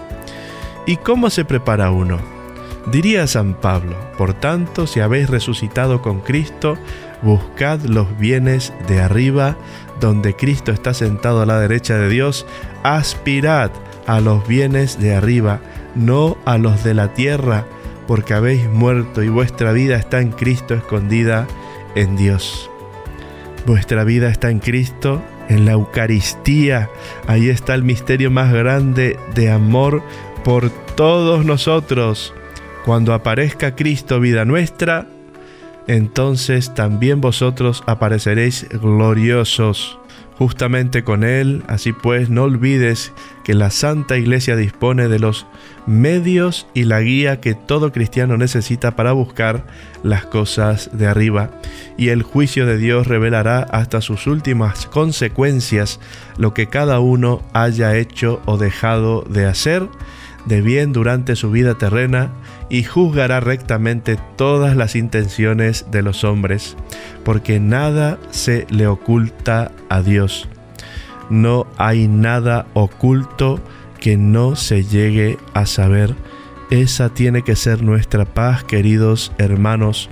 [0.86, 2.41] ¿Y cómo se prepara uno?
[2.86, 6.76] Diría San Pablo, por tanto, si habéis resucitado con Cristo,
[7.22, 9.56] buscad los bienes de arriba,
[10.00, 12.44] donde Cristo está sentado a la derecha de Dios,
[12.82, 13.70] aspirad
[14.06, 15.60] a los bienes de arriba,
[15.94, 17.66] no a los de la tierra,
[18.08, 21.46] porque habéis muerto y vuestra vida está en Cristo escondida
[21.94, 22.68] en Dios.
[23.64, 26.90] Vuestra vida está en Cristo, en la Eucaristía.
[27.28, 30.02] Ahí está el misterio más grande de amor
[30.42, 32.34] por todos nosotros.
[32.84, 35.06] Cuando aparezca Cristo, vida nuestra,
[35.86, 39.98] entonces también vosotros apareceréis gloriosos
[40.36, 41.62] justamente con Él.
[41.68, 43.12] Así pues, no olvides
[43.44, 45.46] que la Santa Iglesia dispone de los
[45.86, 49.64] medios y la guía que todo cristiano necesita para buscar
[50.02, 51.50] las cosas de arriba.
[51.96, 56.00] Y el juicio de Dios revelará hasta sus últimas consecuencias
[56.36, 59.88] lo que cada uno haya hecho o dejado de hacer
[60.46, 62.30] de bien durante su vida terrena
[62.68, 66.76] y juzgará rectamente todas las intenciones de los hombres,
[67.24, 70.48] porque nada se le oculta a Dios.
[71.30, 73.60] No hay nada oculto
[74.00, 76.14] que no se llegue a saber.
[76.70, 80.10] Esa tiene que ser nuestra paz, queridos hermanos.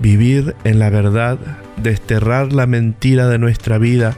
[0.00, 1.38] Vivir en la verdad,
[1.76, 4.16] desterrar la mentira de nuestra vida,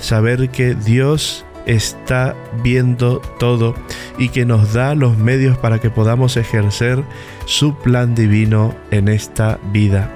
[0.00, 3.74] saber que Dios está viendo todo
[4.18, 7.02] y que nos da los medios para que podamos ejercer
[7.44, 10.10] su plan divino en esta vida.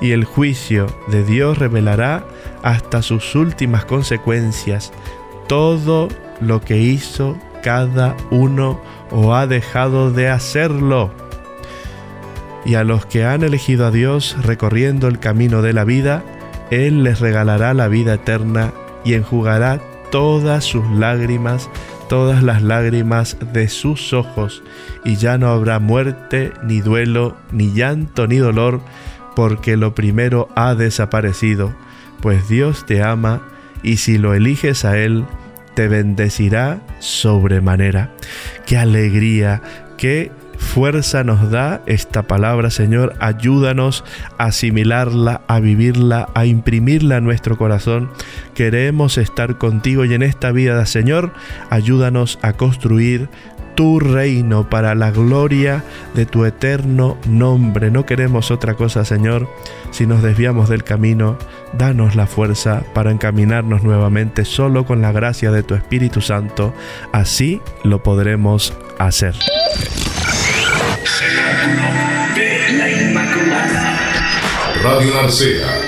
[0.00, 2.24] Y el juicio de Dios revelará
[2.62, 4.92] hasta sus últimas consecuencias
[5.46, 6.08] todo
[6.40, 8.80] lo que hizo cada uno
[9.10, 11.10] o ha dejado de hacerlo.
[12.64, 16.24] Y a los que han elegido a Dios recorriendo el camino de la vida,
[16.70, 18.72] Él les regalará la vida eterna
[19.04, 19.80] y enjugará
[20.16, 21.68] todas sus lágrimas,
[22.08, 24.62] todas las lágrimas de sus ojos,
[25.04, 28.80] y ya no habrá muerte, ni duelo, ni llanto, ni dolor,
[29.34, 31.74] porque lo primero ha desaparecido,
[32.22, 33.42] pues Dios te ama,
[33.82, 35.26] y si lo eliges a Él,
[35.74, 38.10] te bendecirá sobremanera.
[38.64, 39.60] Qué alegría,
[39.98, 43.14] qué fuerza nos da esta palabra, Señor.
[43.20, 44.04] Ayúdanos
[44.38, 48.10] a asimilarla, a vivirla, a imprimirla en nuestro corazón.
[48.54, 51.32] Queremos estar contigo y en esta vida, Señor,
[51.70, 53.28] ayúdanos a construir
[53.76, 55.84] tu reino para la gloria
[56.14, 57.90] de tu eterno nombre.
[57.92, 59.48] No queremos otra cosa, Señor.
[59.92, 61.38] Si nos desviamos del camino,
[61.76, 66.74] danos la fuerza para encaminarnos nuevamente solo con la gracia de tu Espíritu Santo.
[67.12, 69.34] Así lo podremos hacer.
[74.86, 75.85] Radio Narcea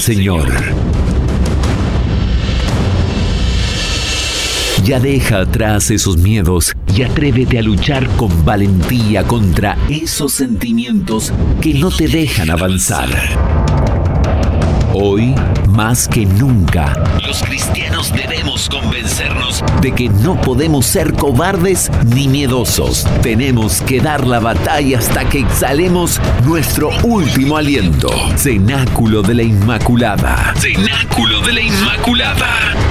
[0.00, 0.48] Señor.
[4.82, 11.74] Ya deja atrás esos miedos y atrévete a luchar con valentía contra esos sentimientos que
[11.74, 13.10] no te dejan avanzar.
[14.94, 15.34] Hoy,
[15.70, 16.92] más que nunca,
[17.24, 23.06] los cristianos debemos convencernos de que no podemos ser cobardes ni miedosos.
[23.22, 28.10] Tenemos que dar la batalla hasta que exhalemos nuestro último aliento.
[28.36, 30.54] Cenáculo de la Inmaculada.
[30.56, 32.89] Cenáculo de la Inmaculada.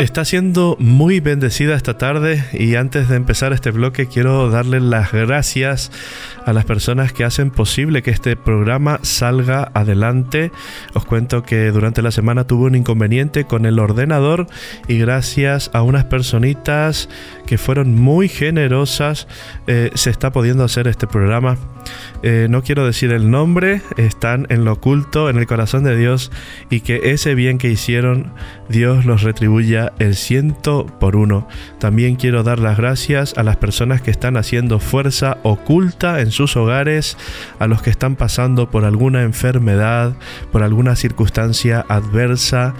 [0.00, 5.12] Está siendo muy bendecida esta tarde y antes de empezar este bloque quiero darle las
[5.12, 5.92] gracias
[6.46, 10.52] a las personas que hacen posible que este programa salga adelante.
[10.94, 14.46] Os cuento que durante la semana tuve un inconveniente con el ordenador
[14.88, 17.10] y gracias a unas personitas
[17.46, 19.28] que fueron muy generosas
[19.66, 21.58] eh, se está pudiendo hacer este programa.
[22.22, 26.32] Eh, no quiero decir el nombre, están en lo oculto, en el corazón de Dios
[26.70, 28.32] y que ese bien que hicieron
[28.68, 31.46] Dios los retribuya el ciento por uno.
[31.78, 36.56] También quiero dar las gracias a las personas que están haciendo fuerza oculta en sus
[36.56, 37.16] hogares,
[37.58, 40.14] a los que están pasando por alguna enfermedad,
[40.52, 42.74] por alguna circunstancia adversa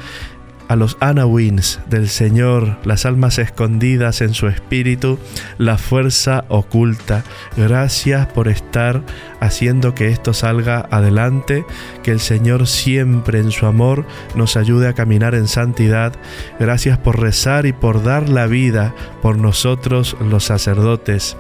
[0.71, 5.19] a los Anawins del Señor, las almas escondidas en su espíritu,
[5.59, 7.25] la fuerza oculta.
[7.57, 9.03] Gracias por estar
[9.41, 11.65] haciendo que esto salga adelante,
[12.05, 14.07] que el Señor siempre en su amor
[14.37, 16.13] nos ayude a caminar en santidad.
[16.61, 21.37] Gracias por rezar y por dar la vida por nosotros los sacerdotes.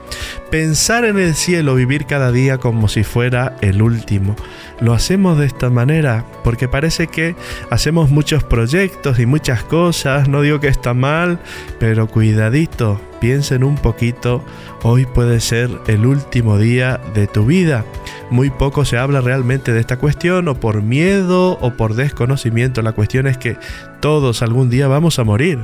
[0.50, 4.34] Pensar en el cielo, vivir cada día como si fuera el último.
[4.80, 7.36] Lo hacemos de esta manera porque parece que
[7.70, 11.38] hacemos muchos proyectos y muchas cosas, no digo que está mal,
[11.78, 14.44] pero cuidadito, piensen un poquito,
[14.82, 17.84] hoy puede ser el último día de tu vida.
[18.30, 22.92] Muy poco se habla realmente de esta cuestión o por miedo o por desconocimiento, la
[22.92, 23.56] cuestión es que
[24.00, 25.58] todos algún día vamos a morir.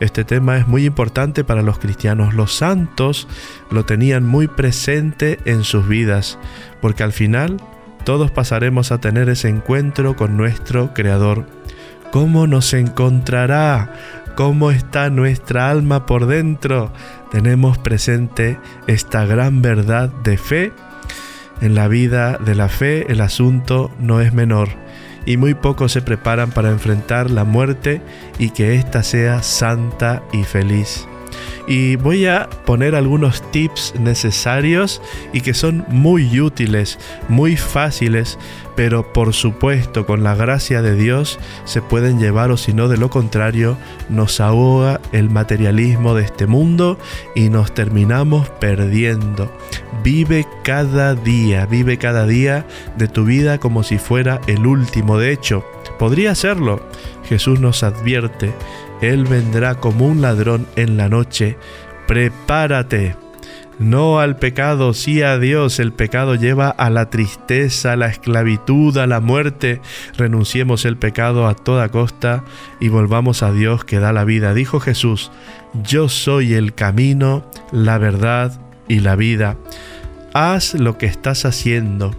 [0.00, 2.34] Este tema es muy importante para los cristianos.
[2.34, 3.26] Los santos
[3.70, 6.38] lo tenían muy presente en sus vidas,
[6.82, 7.56] porque al final
[8.04, 11.57] todos pasaremos a tener ese encuentro con nuestro Creador.
[12.10, 13.92] ¿Cómo nos encontrará?
[14.34, 16.90] ¿Cómo está nuestra alma por dentro?
[17.30, 20.72] Tenemos presente esta gran verdad de fe.
[21.60, 24.68] En la vida de la fe el asunto no es menor
[25.26, 28.00] y muy pocos se preparan para enfrentar la muerte
[28.38, 31.06] y que ésta sea santa y feliz
[31.66, 38.38] y voy a poner algunos tips necesarios y que son muy útiles, muy fáciles,
[38.76, 42.96] pero por supuesto con la gracia de Dios se pueden llevar o si no de
[42.96, 43.76] lo contrario
[44.08, 46.98] nos ahoga el materialismo de este mundo
[47.34, 49.50] y nos terminamos perdiendo.
[50.04, 55.18] Vive cada día, vive cada día de tu vida como si fuera el último.
[55.18, 55.64] De hecho,
[55.98, 56.80] podría serlo.
[57.24, 58.54] Jesús nos advierte
[59.00, 61.56] él vendrá como un ladrón en la noche.
[62.06, 63.16] Prepárate.
[63.78, 65.78] No al pecado, sí a Dios.
[65.78, 69.80] El pecado lleva a la tristeza, a la esclavitud, a la muerte.
[70.16, 72.42] Renunciemos el pecado a toda costa
[72.80, 74.52] y volvamos a Dios que da la vida.
[74.52, 75.30] Dijo Jesús,
[75.84, 79.56] yo soy el camino, la verdad y la vida.
[80.34, 82.16] Haz lo que estás haciendo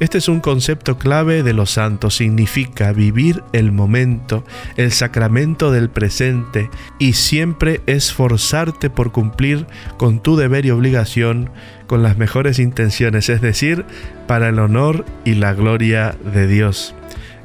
[0.00, 4.44] este es un concepto clave de los santos, significa vivir el momento,
[4.76, 9.66] el sacramento del presente y siempre esforzarte por cumplir
[9.96, 11.50] con tu deber y obligación
[11.86, 13.84] con las mejores intenciones, es decir,
[14.26, 16.94] para el honor y la gloria de Dios.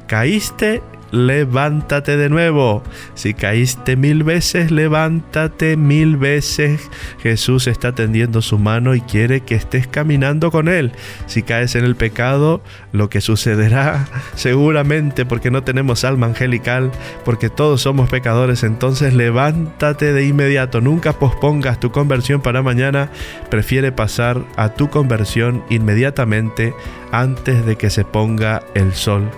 [0.06, 0.82] Caíste
[1.14, 2.82] levántate de nuevo.
[3.14, 6.90] Si caíste mil veces, levántate mil veces.
[7.22, 10.92] Jesús está tendiendo su mano y quiere que estés caminando con Él.
[11.26, 12.62] Si caes en el pecado,
[12.92, 16.90] lo que sucederá seguramente porque no tenemos alma angelical,
[17.24, 20.80] porque todos somos pecadores, entonces levántate de inmediato.
[20.80, 23.10] Nunca pospongas tu conversión para mañana.
[23.50, 26.74] Prefiere pasar a tu conversión inmediatamente
[27.12, 29.30] antes de que se ponga el sol.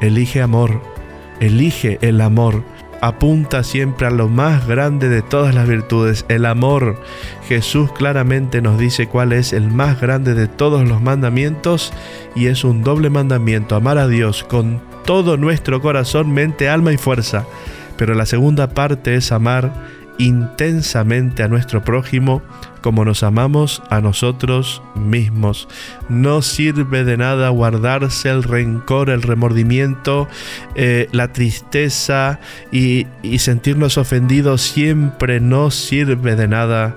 [0.00, 0.80] Elige amor,
[1.40, 2.62] elige el amor.
[3.00, 7.00] Apunta siempre a lo más grande de todas las virtudes, el amor.
[7.46, 11.92] Jesús claramente nos dice cuál es el más grande de todos los mandamientos
[12.34, 16.96] y es un doble mandamiento, amar a Dios con todo nuestro corazón, mente, alma y
[16.96, 17.46] fuerza.
[17.96, 19.72] Pero la segunda parte es amar
[20.18, 22.42] intensamente a nuestro prójimo
[22.82, 25.68] como nos amamos a nosotros mismos.
[26.08, 30.28] No sirve de nada guardarse el rencor, el remordimiento,
[30.74, 32.40] eh, la tristeza
[32.70, 34.62] y, y sentirnos ofendidos.
[34.62, 36.94] Siempre no sirve de nada.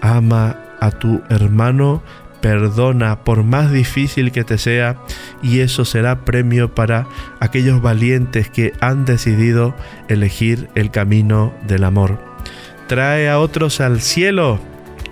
[0.00, 2.02] Ama a tu hermano
[2.42, 4.98] perdona por más difícil que te sea
[5.42, 7.08] y eso será premio para
[7.40, 9.74] aquellos valientes que han decidido
[10.08, 12.35] elegir el camino del amor
[12.86, 14.58] trae a otros al cielo.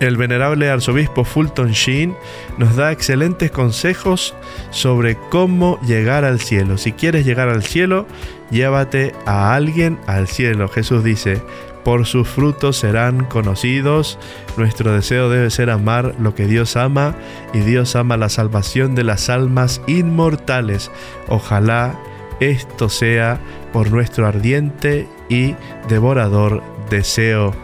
[0.01, 2.17] El venerable arzobispo Fulton Sheen
[2.59, 4.35] nos da excelentes consejos
[4.71, 6.79] sobre cómo llegar al cielo.
[6.79, 8.07] Si quieres llegar al cielo,
[8.51, 10.69] llévate a alguien al cielo.
[10.69, 11.41] Jesús dice,
[11.85, 14.19] por sus frutos serán conocidos.
[14.57, 17.15] Nuestro deseo debe ser amar lo que Dios ama
[17.53, 20.91] y Dios ama la salvación de las almas inmortales.
[21.29, 21.95] Ojalá
[22.41, 23.39] esto sea
[23.73, 25.55] por nuestro ardiente y
[25.89, 27.55] devorador deseo.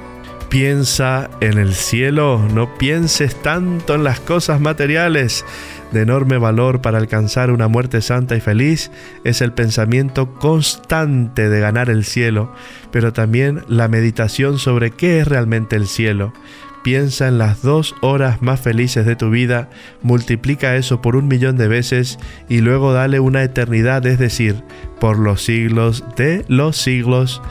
[0.49, 5.45] Piensa en el cielo, no pienses tanto en las cosas materiales.
[5.93, 8.91] De enorme valor para alcanzar una muerte santa y feliz
[9.23, 12.53] es el pensamiento constante de ganar el cielo,
[12.91, 16.33] pero también la meditación sobre qué es realmente el cielo.
[16.83, 19.69] Piensa en las dos horas más felices de tu vida,
[20.03, 22.19] multiplica eso por un millón de veces
[22.49, 24.65] y luego dale una eternidad, es decir,
[24.99, 27.43] por los siglos de los siglos.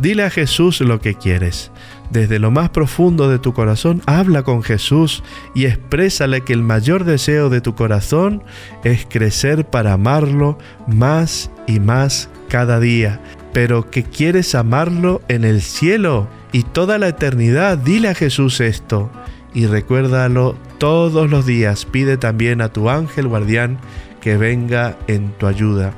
[0.00, 1.70] Dile a Jesús lo que quieres.
[2.10, 5.22] Desde lo más profundo de tu corazón, habla con Jesús
[5.54, 8.42] y exprésale que el mayor deseo de tu corazón
[8.82, 13.20] es crecer para amarlo más y más cada día,
[13.52, 17.78] pero que quieres amarlo en el cielo y toda la eternidad.
[17.78, 19.10] Dile a Jesús esto
[19.54, 21.84] y recuérdalo todos los días.
[21.84, 23.78] Pide también a tu ángel guardián
[24.20, 25.94] que venga en tu ayuda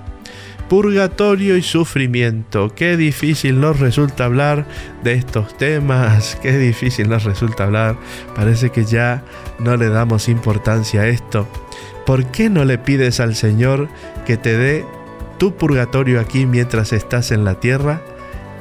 [0.72, 2.74] purgatorio y sufrimiento.
[2.74, 4.64] Qué difícil nos resulta hablar
[5.05, 7.98] de estos temas, qué difícil nos resulta hablar.
[8.34, 9.22] Parece que ya
[9.59, 11.46] no le damos importancia a esto.
[12.07, 13.90] ¿Por qué no le pides al Señor
[14.24, 14.86] que te dé
[15.36, 18.00] tu purgatorio aquí mientras estás en la tierra?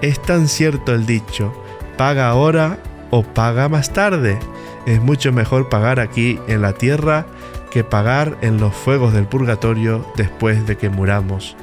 [0.01, 1.53] Es tan cierto el dicho,
[2.01, 2.79] paga ahora
[3.11, 4.39] o paga más tarde.
[4.87, 7.27] Es mucho mejor pagar aquí en la tierra
[7.69, 11.55] que pagar en los fuegos del purgatorio después de que muramos.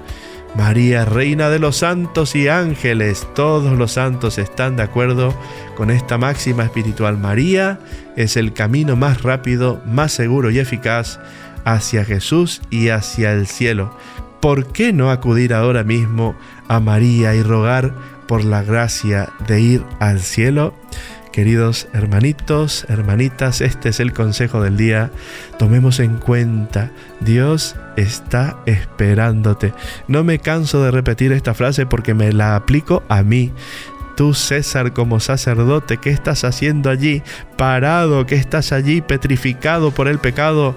[0.54, 5.34] María, Reina de los santos y ángeles, todos los santos están de acuerdo
[5.76, 7.18] con esta máxima espiritual.
[7.18, 7.80] María
[8.14, 11.18] es el camino más rápido, más seguro y eficaz
[11.64, 13.92] hacia Jesús y hacia el cielo.
[14.40, 16.36] ¿Por qué no acudir ahora mismo
[16.68, 17.92] a María y rogar
[18.28, 20.74] por la gracia de ir al cielo?
[21.32, 25.10] Queridos hermanitos, hermanitas, este es el consejo del día.
[25.58, 29.72] Tomemos en cuenta, Dios está esperándote.
[30.06, 33.52] No me canso de repetir esta frase porque me la aplico a mí.
[34.16, 37.22] Tú, César, como sacerdote, ¿qué estás haciendo allí?
[37.56, 40.74] Parado, ¿qué estás allí petrificado por el pecado?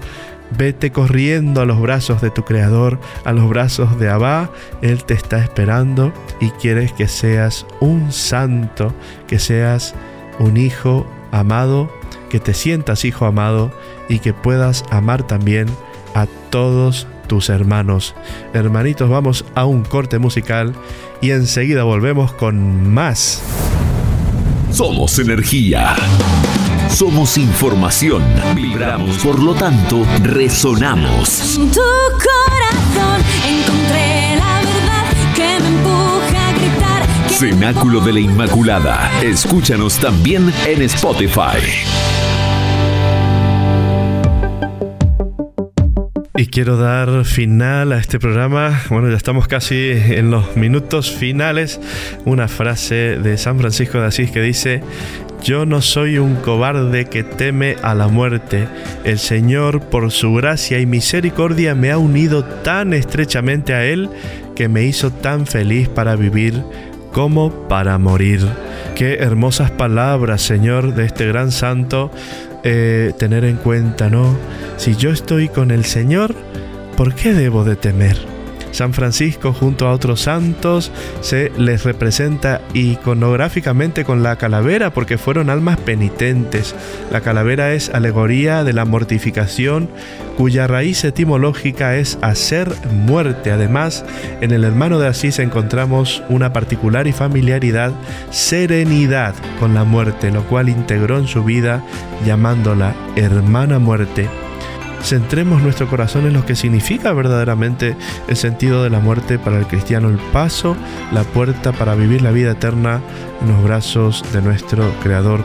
[0.56, 4.50] Vete corriendo a los brazos de tu Creador, a los brazos de Abba.
[4.82, 8.92] Él te está esperando y quieres que seas un santo,
[9.26, 9.94] que seas
[10.38, 11.90] un hijo amado,
[12.28, 13.72] que te sientas hijo amado
[14.08, 15.68] y que puedas amar también
[16.14, 18.14] a todos tus hermanos.
[18.52, 20.74] Hermanitos, vamos a un corte musical
[21.20, 23.42] y enseguida volvemos con más.
[24.70, 25.94] Somos energía.
[26.92, 28.22] Somos información.
[28.54, 31.58] Vibramos, por lo tanto, resonamos.
[31.72, 37.30] tu corazón encontré la verdad que me empuja a gritar.
[37.30, 39.10] Cenáculo de la Inmaculada.
[39.22, 41.58] Escúchanos también en Spotify.
[46.42, 48.82] Y quiero dar final a este programa.
[48.90, 51.80] Bueno, ya estamos casi en los minutos finales.
[52.24, 54.82] Una frase de San Francisco de Asís que dice,
[55.44, 58.66] yo no soy un cobarde que teme a la muerte.
[59.04, 64.10] El Señor, por su gracia y misericordia, me ha unido tan estrechamente a Él
[64.56, 66.60] que me hizo tan feliz para vivir
[67.12, 68.44] como para morir.
[68.96, 72.10] Qué hermosas palabras, Señor, de este gran santo,
[72.64, 74.36] eh, tener en cuenta, ¿no?
[74.76, 76.34] Si yo estoy con el Señor,
[76.96, 78.41] ¿por qué debo de temer?
[78.72, 85.50] San Francisco junto a otros santos se les representa iconográficamente con la calavera porque fueron
[85.50, 86.74] almas penitentes.
[87.10, 89.88] La calavera es alegoría de la mortificación
[90.36, 93.52] cuya raíz etimológica es hacer muerte.
[93.52, 94.04] Además,
[94.40, 97.92] en el hermano de Asís encontramos una particular y familiaridad,
[98.30, 101.84] serenidad con la muerte, lo cual integró en su vida
[102.24, 104.28] llamándola hermana muerte
[105.02, 107.96] centremos nuestro corazón en lo que significa verdaderamente
[108.28, 110.76] el sentido de la muerte para el cristiano, el paso,
[111.12, 113.00] la puerta para vivir la vida eterna
[113.40, 115.40] en los brazos de nuestro Creador.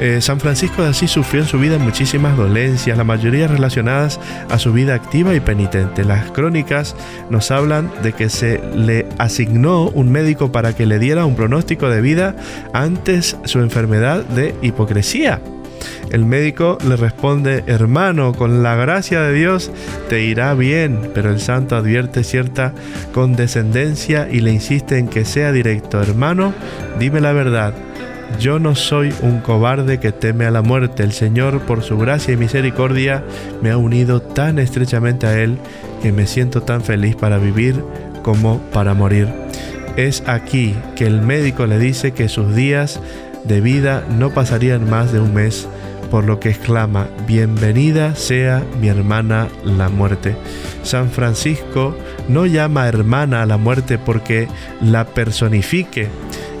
[0.00, 4.18] Eh, San Francisco de Asís sufrió en su vida muchísimas dolencias, la mayoría relacionadas
[4.50, 6.04] a su vida activa y penitente.
[6.04, 6.96] Las crónicas
[7.30, 11.88] nos hablan de que se le asignó un médico para que le diera un pronóstico
[11.88, 12.34] de vida
[12.72, 15.40] antes su enfermedad de hipocresía.
[16.10, 19.70] El médico le responde, hermano, con la gracia de Dios
[20.08, 22.74] te irá bien, pero el santo advierte cierta
[23.14, 26.52] condescendencia y le insiste en que sea directo, hermano,
[26.98, 27.74] dime la verdad.
[28.38, 31.02] Yo no soy un cobarde que teme a la muerte.
[31.02, 33.22] El Señor, por su gracia y misericordia,
[33.60, 35.58] me ha unido tan estrechamente a Él
[36.02, 37.82] que me siento tan feliz para vivir
[38.22, 39.28] como para morir.
[39.96, 43.00] Es aquí que el médico le dice que sus días
[43.44, 45.68] de vida no pasarían más de un mes,
[46.10, 50.36] por lo que exclama, bienvenida sea mi hermana la muerte.
[50.82, 51.96] San Francisco
[52.28, 54.48] no llama hermana a la muerte porque
[54.80, 56.08] la personifique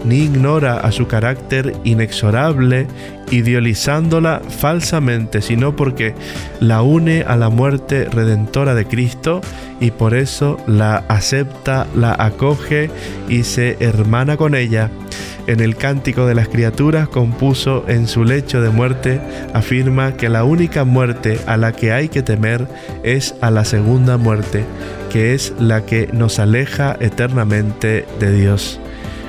[0.04, 2.86] ni ignora a su carácter inexorable,
[3.30, 6.14] idealizándola falsamente, sino porque
[6.60, 9.40] la une a la muerte redentora de Cristo
[9.80, 12.90] y por eso la acepta, la acoge
[13.28, 14.90] y se hermana con ella.
[15.48, 19.20] En el Cántico de las Criaturas compuso en su lecho de muerte,
[19.52, 22.68] afirma que la única muerte a la que hay que temer
[23.02, 24.64] es a la segunda muerte,
[25.10, 28.81] que es la que nos aleja eternamente de Dios.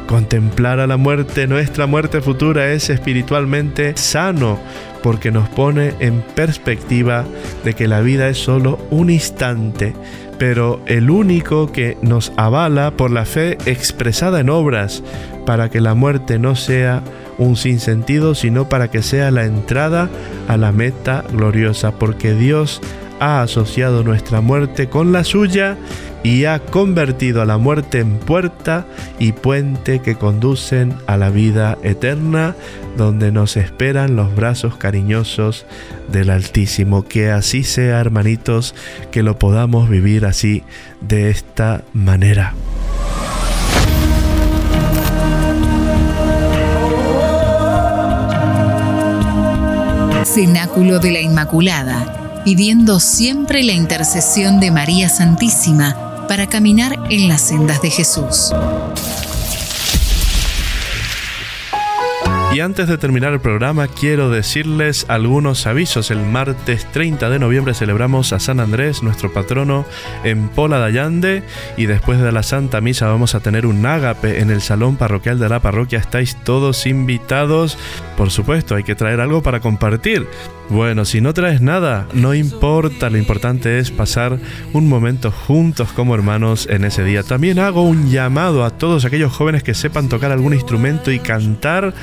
[0.08, 4.60] Contemplar a la muerte, nuestra muerte futura, es espiritualmente sano
[5.02, 7.26] porque nos pone en perspectiva
[7.64, 9.94] de que la vida es solo un instante,
[10.40, 15.04] pero el único que nos avala por la fe expresada en obras,
[15.46, 17.04] para que la muerte no sea
[17.38, 20.10] un sinsentido, sino para que sea la entrada
[20.48, 22.82] a la meta gloriosa, porque Dios
[23.24, 25.78] ha asociado nuestra muerte con la suya
[26.24, 28.86] y ha convertido a la muerte en puerta
[29.18, 32.54] y puente que conducen a la vida eterna,
[32.98, 35.66] donde nos esperan los brazos cariñosos
[36.12, 37.04] del Altísimo.
[37.04, 38.76] Que así sea, hermanitos,
[39.10, 40.64] que lo podamos vivir así,
[41.00, 42.54] de esta manera.
[50.26, 57.42] Cenáculo de la Inmaculada, pidiendo siempre la intercesión de María Santísima para caminar en las
[57.42, 58.52] sendas de Jesús.
[62.54, 66.12] Y antes de terminar el programa, quiero decirles algunos avisos.
[66.12, 69.88] El martes 30 de noviembre celebramos a San Andrés, nuestro patrono,
[70.24, 71.44] en Pola de Allande.
[71.78, 75.40] Y después de la Santa Misa vamos a tener un ágape en el salón parroquial
[75.40, 75.98] de la parroquia.
[75.98, 77.80] Estáis todos invitados.
[78.18, 80.28] Por supuesto, hay que traer algo para compartir.
[80.70, 84.40] Bueno, si no traes nada, no importa, lo importante es pasar
[84.72, 87.22] un momento juntos como hermanos en ese día.
[87.22, 91.94] También hago un llamado a todos aquellos jóvenes que sepan tocar algún instrumento y cantar.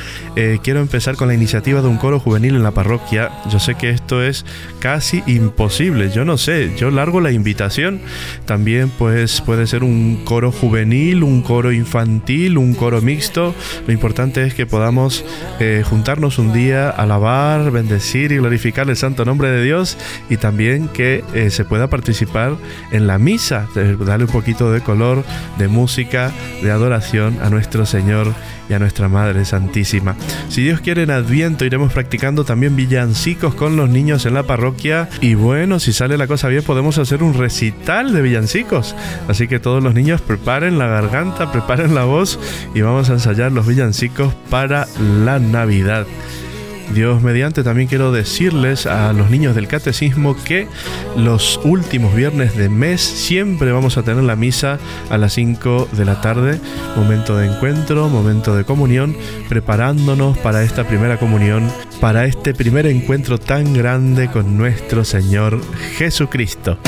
[0.43, 3.31] Eh, quiero empezar con la iniciativa de un coro juvenil en la parroquia.
[3.51, 4.47] Yo sé que esto es
[4.79, 8.01] casi imposible, yo no sé, yo largo la invitación.
[8.47, 13.55] También pues puede ser un coro juvenil, un coro infantil, un coro mixto.
[13.87, 15.27] Lo importante es que podamos
[15.59, 19.99] eh, juntarnos un día, alabar, bendecir y glorificar el santo nombre de Dios
[20.31, 22.57] y también que eh, se pueda participar
[22.93, 25.23] en la misa, darle un poquito de color,
[25.59, 26.33] de música,
[26.63, 28.33] de adoración a nuestro Señor
[28.71, 30.17] y a nuestra Madre Santísima.
[30.49, 35.09] Si Dios quiere en Adviento iremos practicando también villancicos con los niños en la parroquia
[35.21, 38.95] y bueno, si sale la cosa bien podemos hacer un recital de villancicos.
[39.29, 42.39] Así que todos los niños preparen la garganta, preparen la voz
[42.75, 44.87] y vamos a ensayar los villancicos para
[45.25, 46.07] la Navidad.
[46.95, 50.67] Dios mediante, también quiero decirles a los niños del catecismo que
[51.17, 54.79] los últimos viernes de mes siempre vamos a tener la misa
[55.09, 56.61] a las 5 de la tarde,
[56.97, 59.17] momento de encuentro, momento de comunión,
[59.49, 61.71] preparándonos para esta primera comunión,
[62.01, 65.61] para este primer encuentro tan grande con nuestro Señor
[65.97, 66.79] Jesucristo.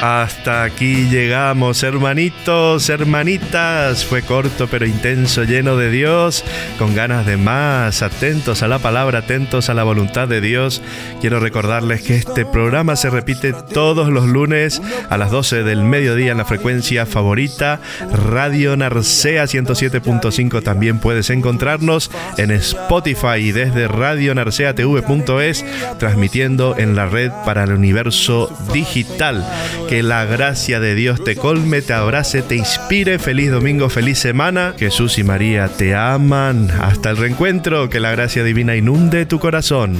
[0.00, 4.04] Hasta aquí llegamos, hermanitos, hermanitas.
[4.04, 6.44] Fue corto pero intenso, lleno de Dios,
[6.78, 10.82] con ganas de más, atentos a la palabra, atentos a la voluntad de Dios.
[11.20, 14.80] Quiero recordarles que este programa se repite todos los lunes
[15.10, 17.80] a las 12 del mediodía en la frecuencia favorita,
[18.12, 20.62] Radio Narcea 107.5.
[20.62, 25.64] También puedes encontrarnos en Spotify y desde radionarceatv.es,
[25.98, 29.44] transmitiendo en la red para el universo digital.
[29.88, 33.18] Que la gracia de Dios te colme, te abrace, te inspire.
[33.18, 34.74] Feliz domingo, feliz semana.
[34.78, 36.70] Jesús y María te aman.
[36.70, 37.88] Hasta el reencuentro.
[37.88, 39.96] Que la gracia divina inunde tu corazón.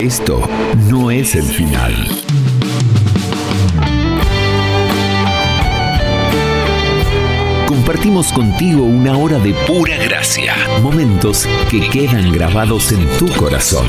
[0.00, 0.48] Esto
[0.88, 2.08] no es el final.
[7.66, 13.88] Compartimos contigo una hora de pura gracia, momentos que quedan grabados en tu corazón.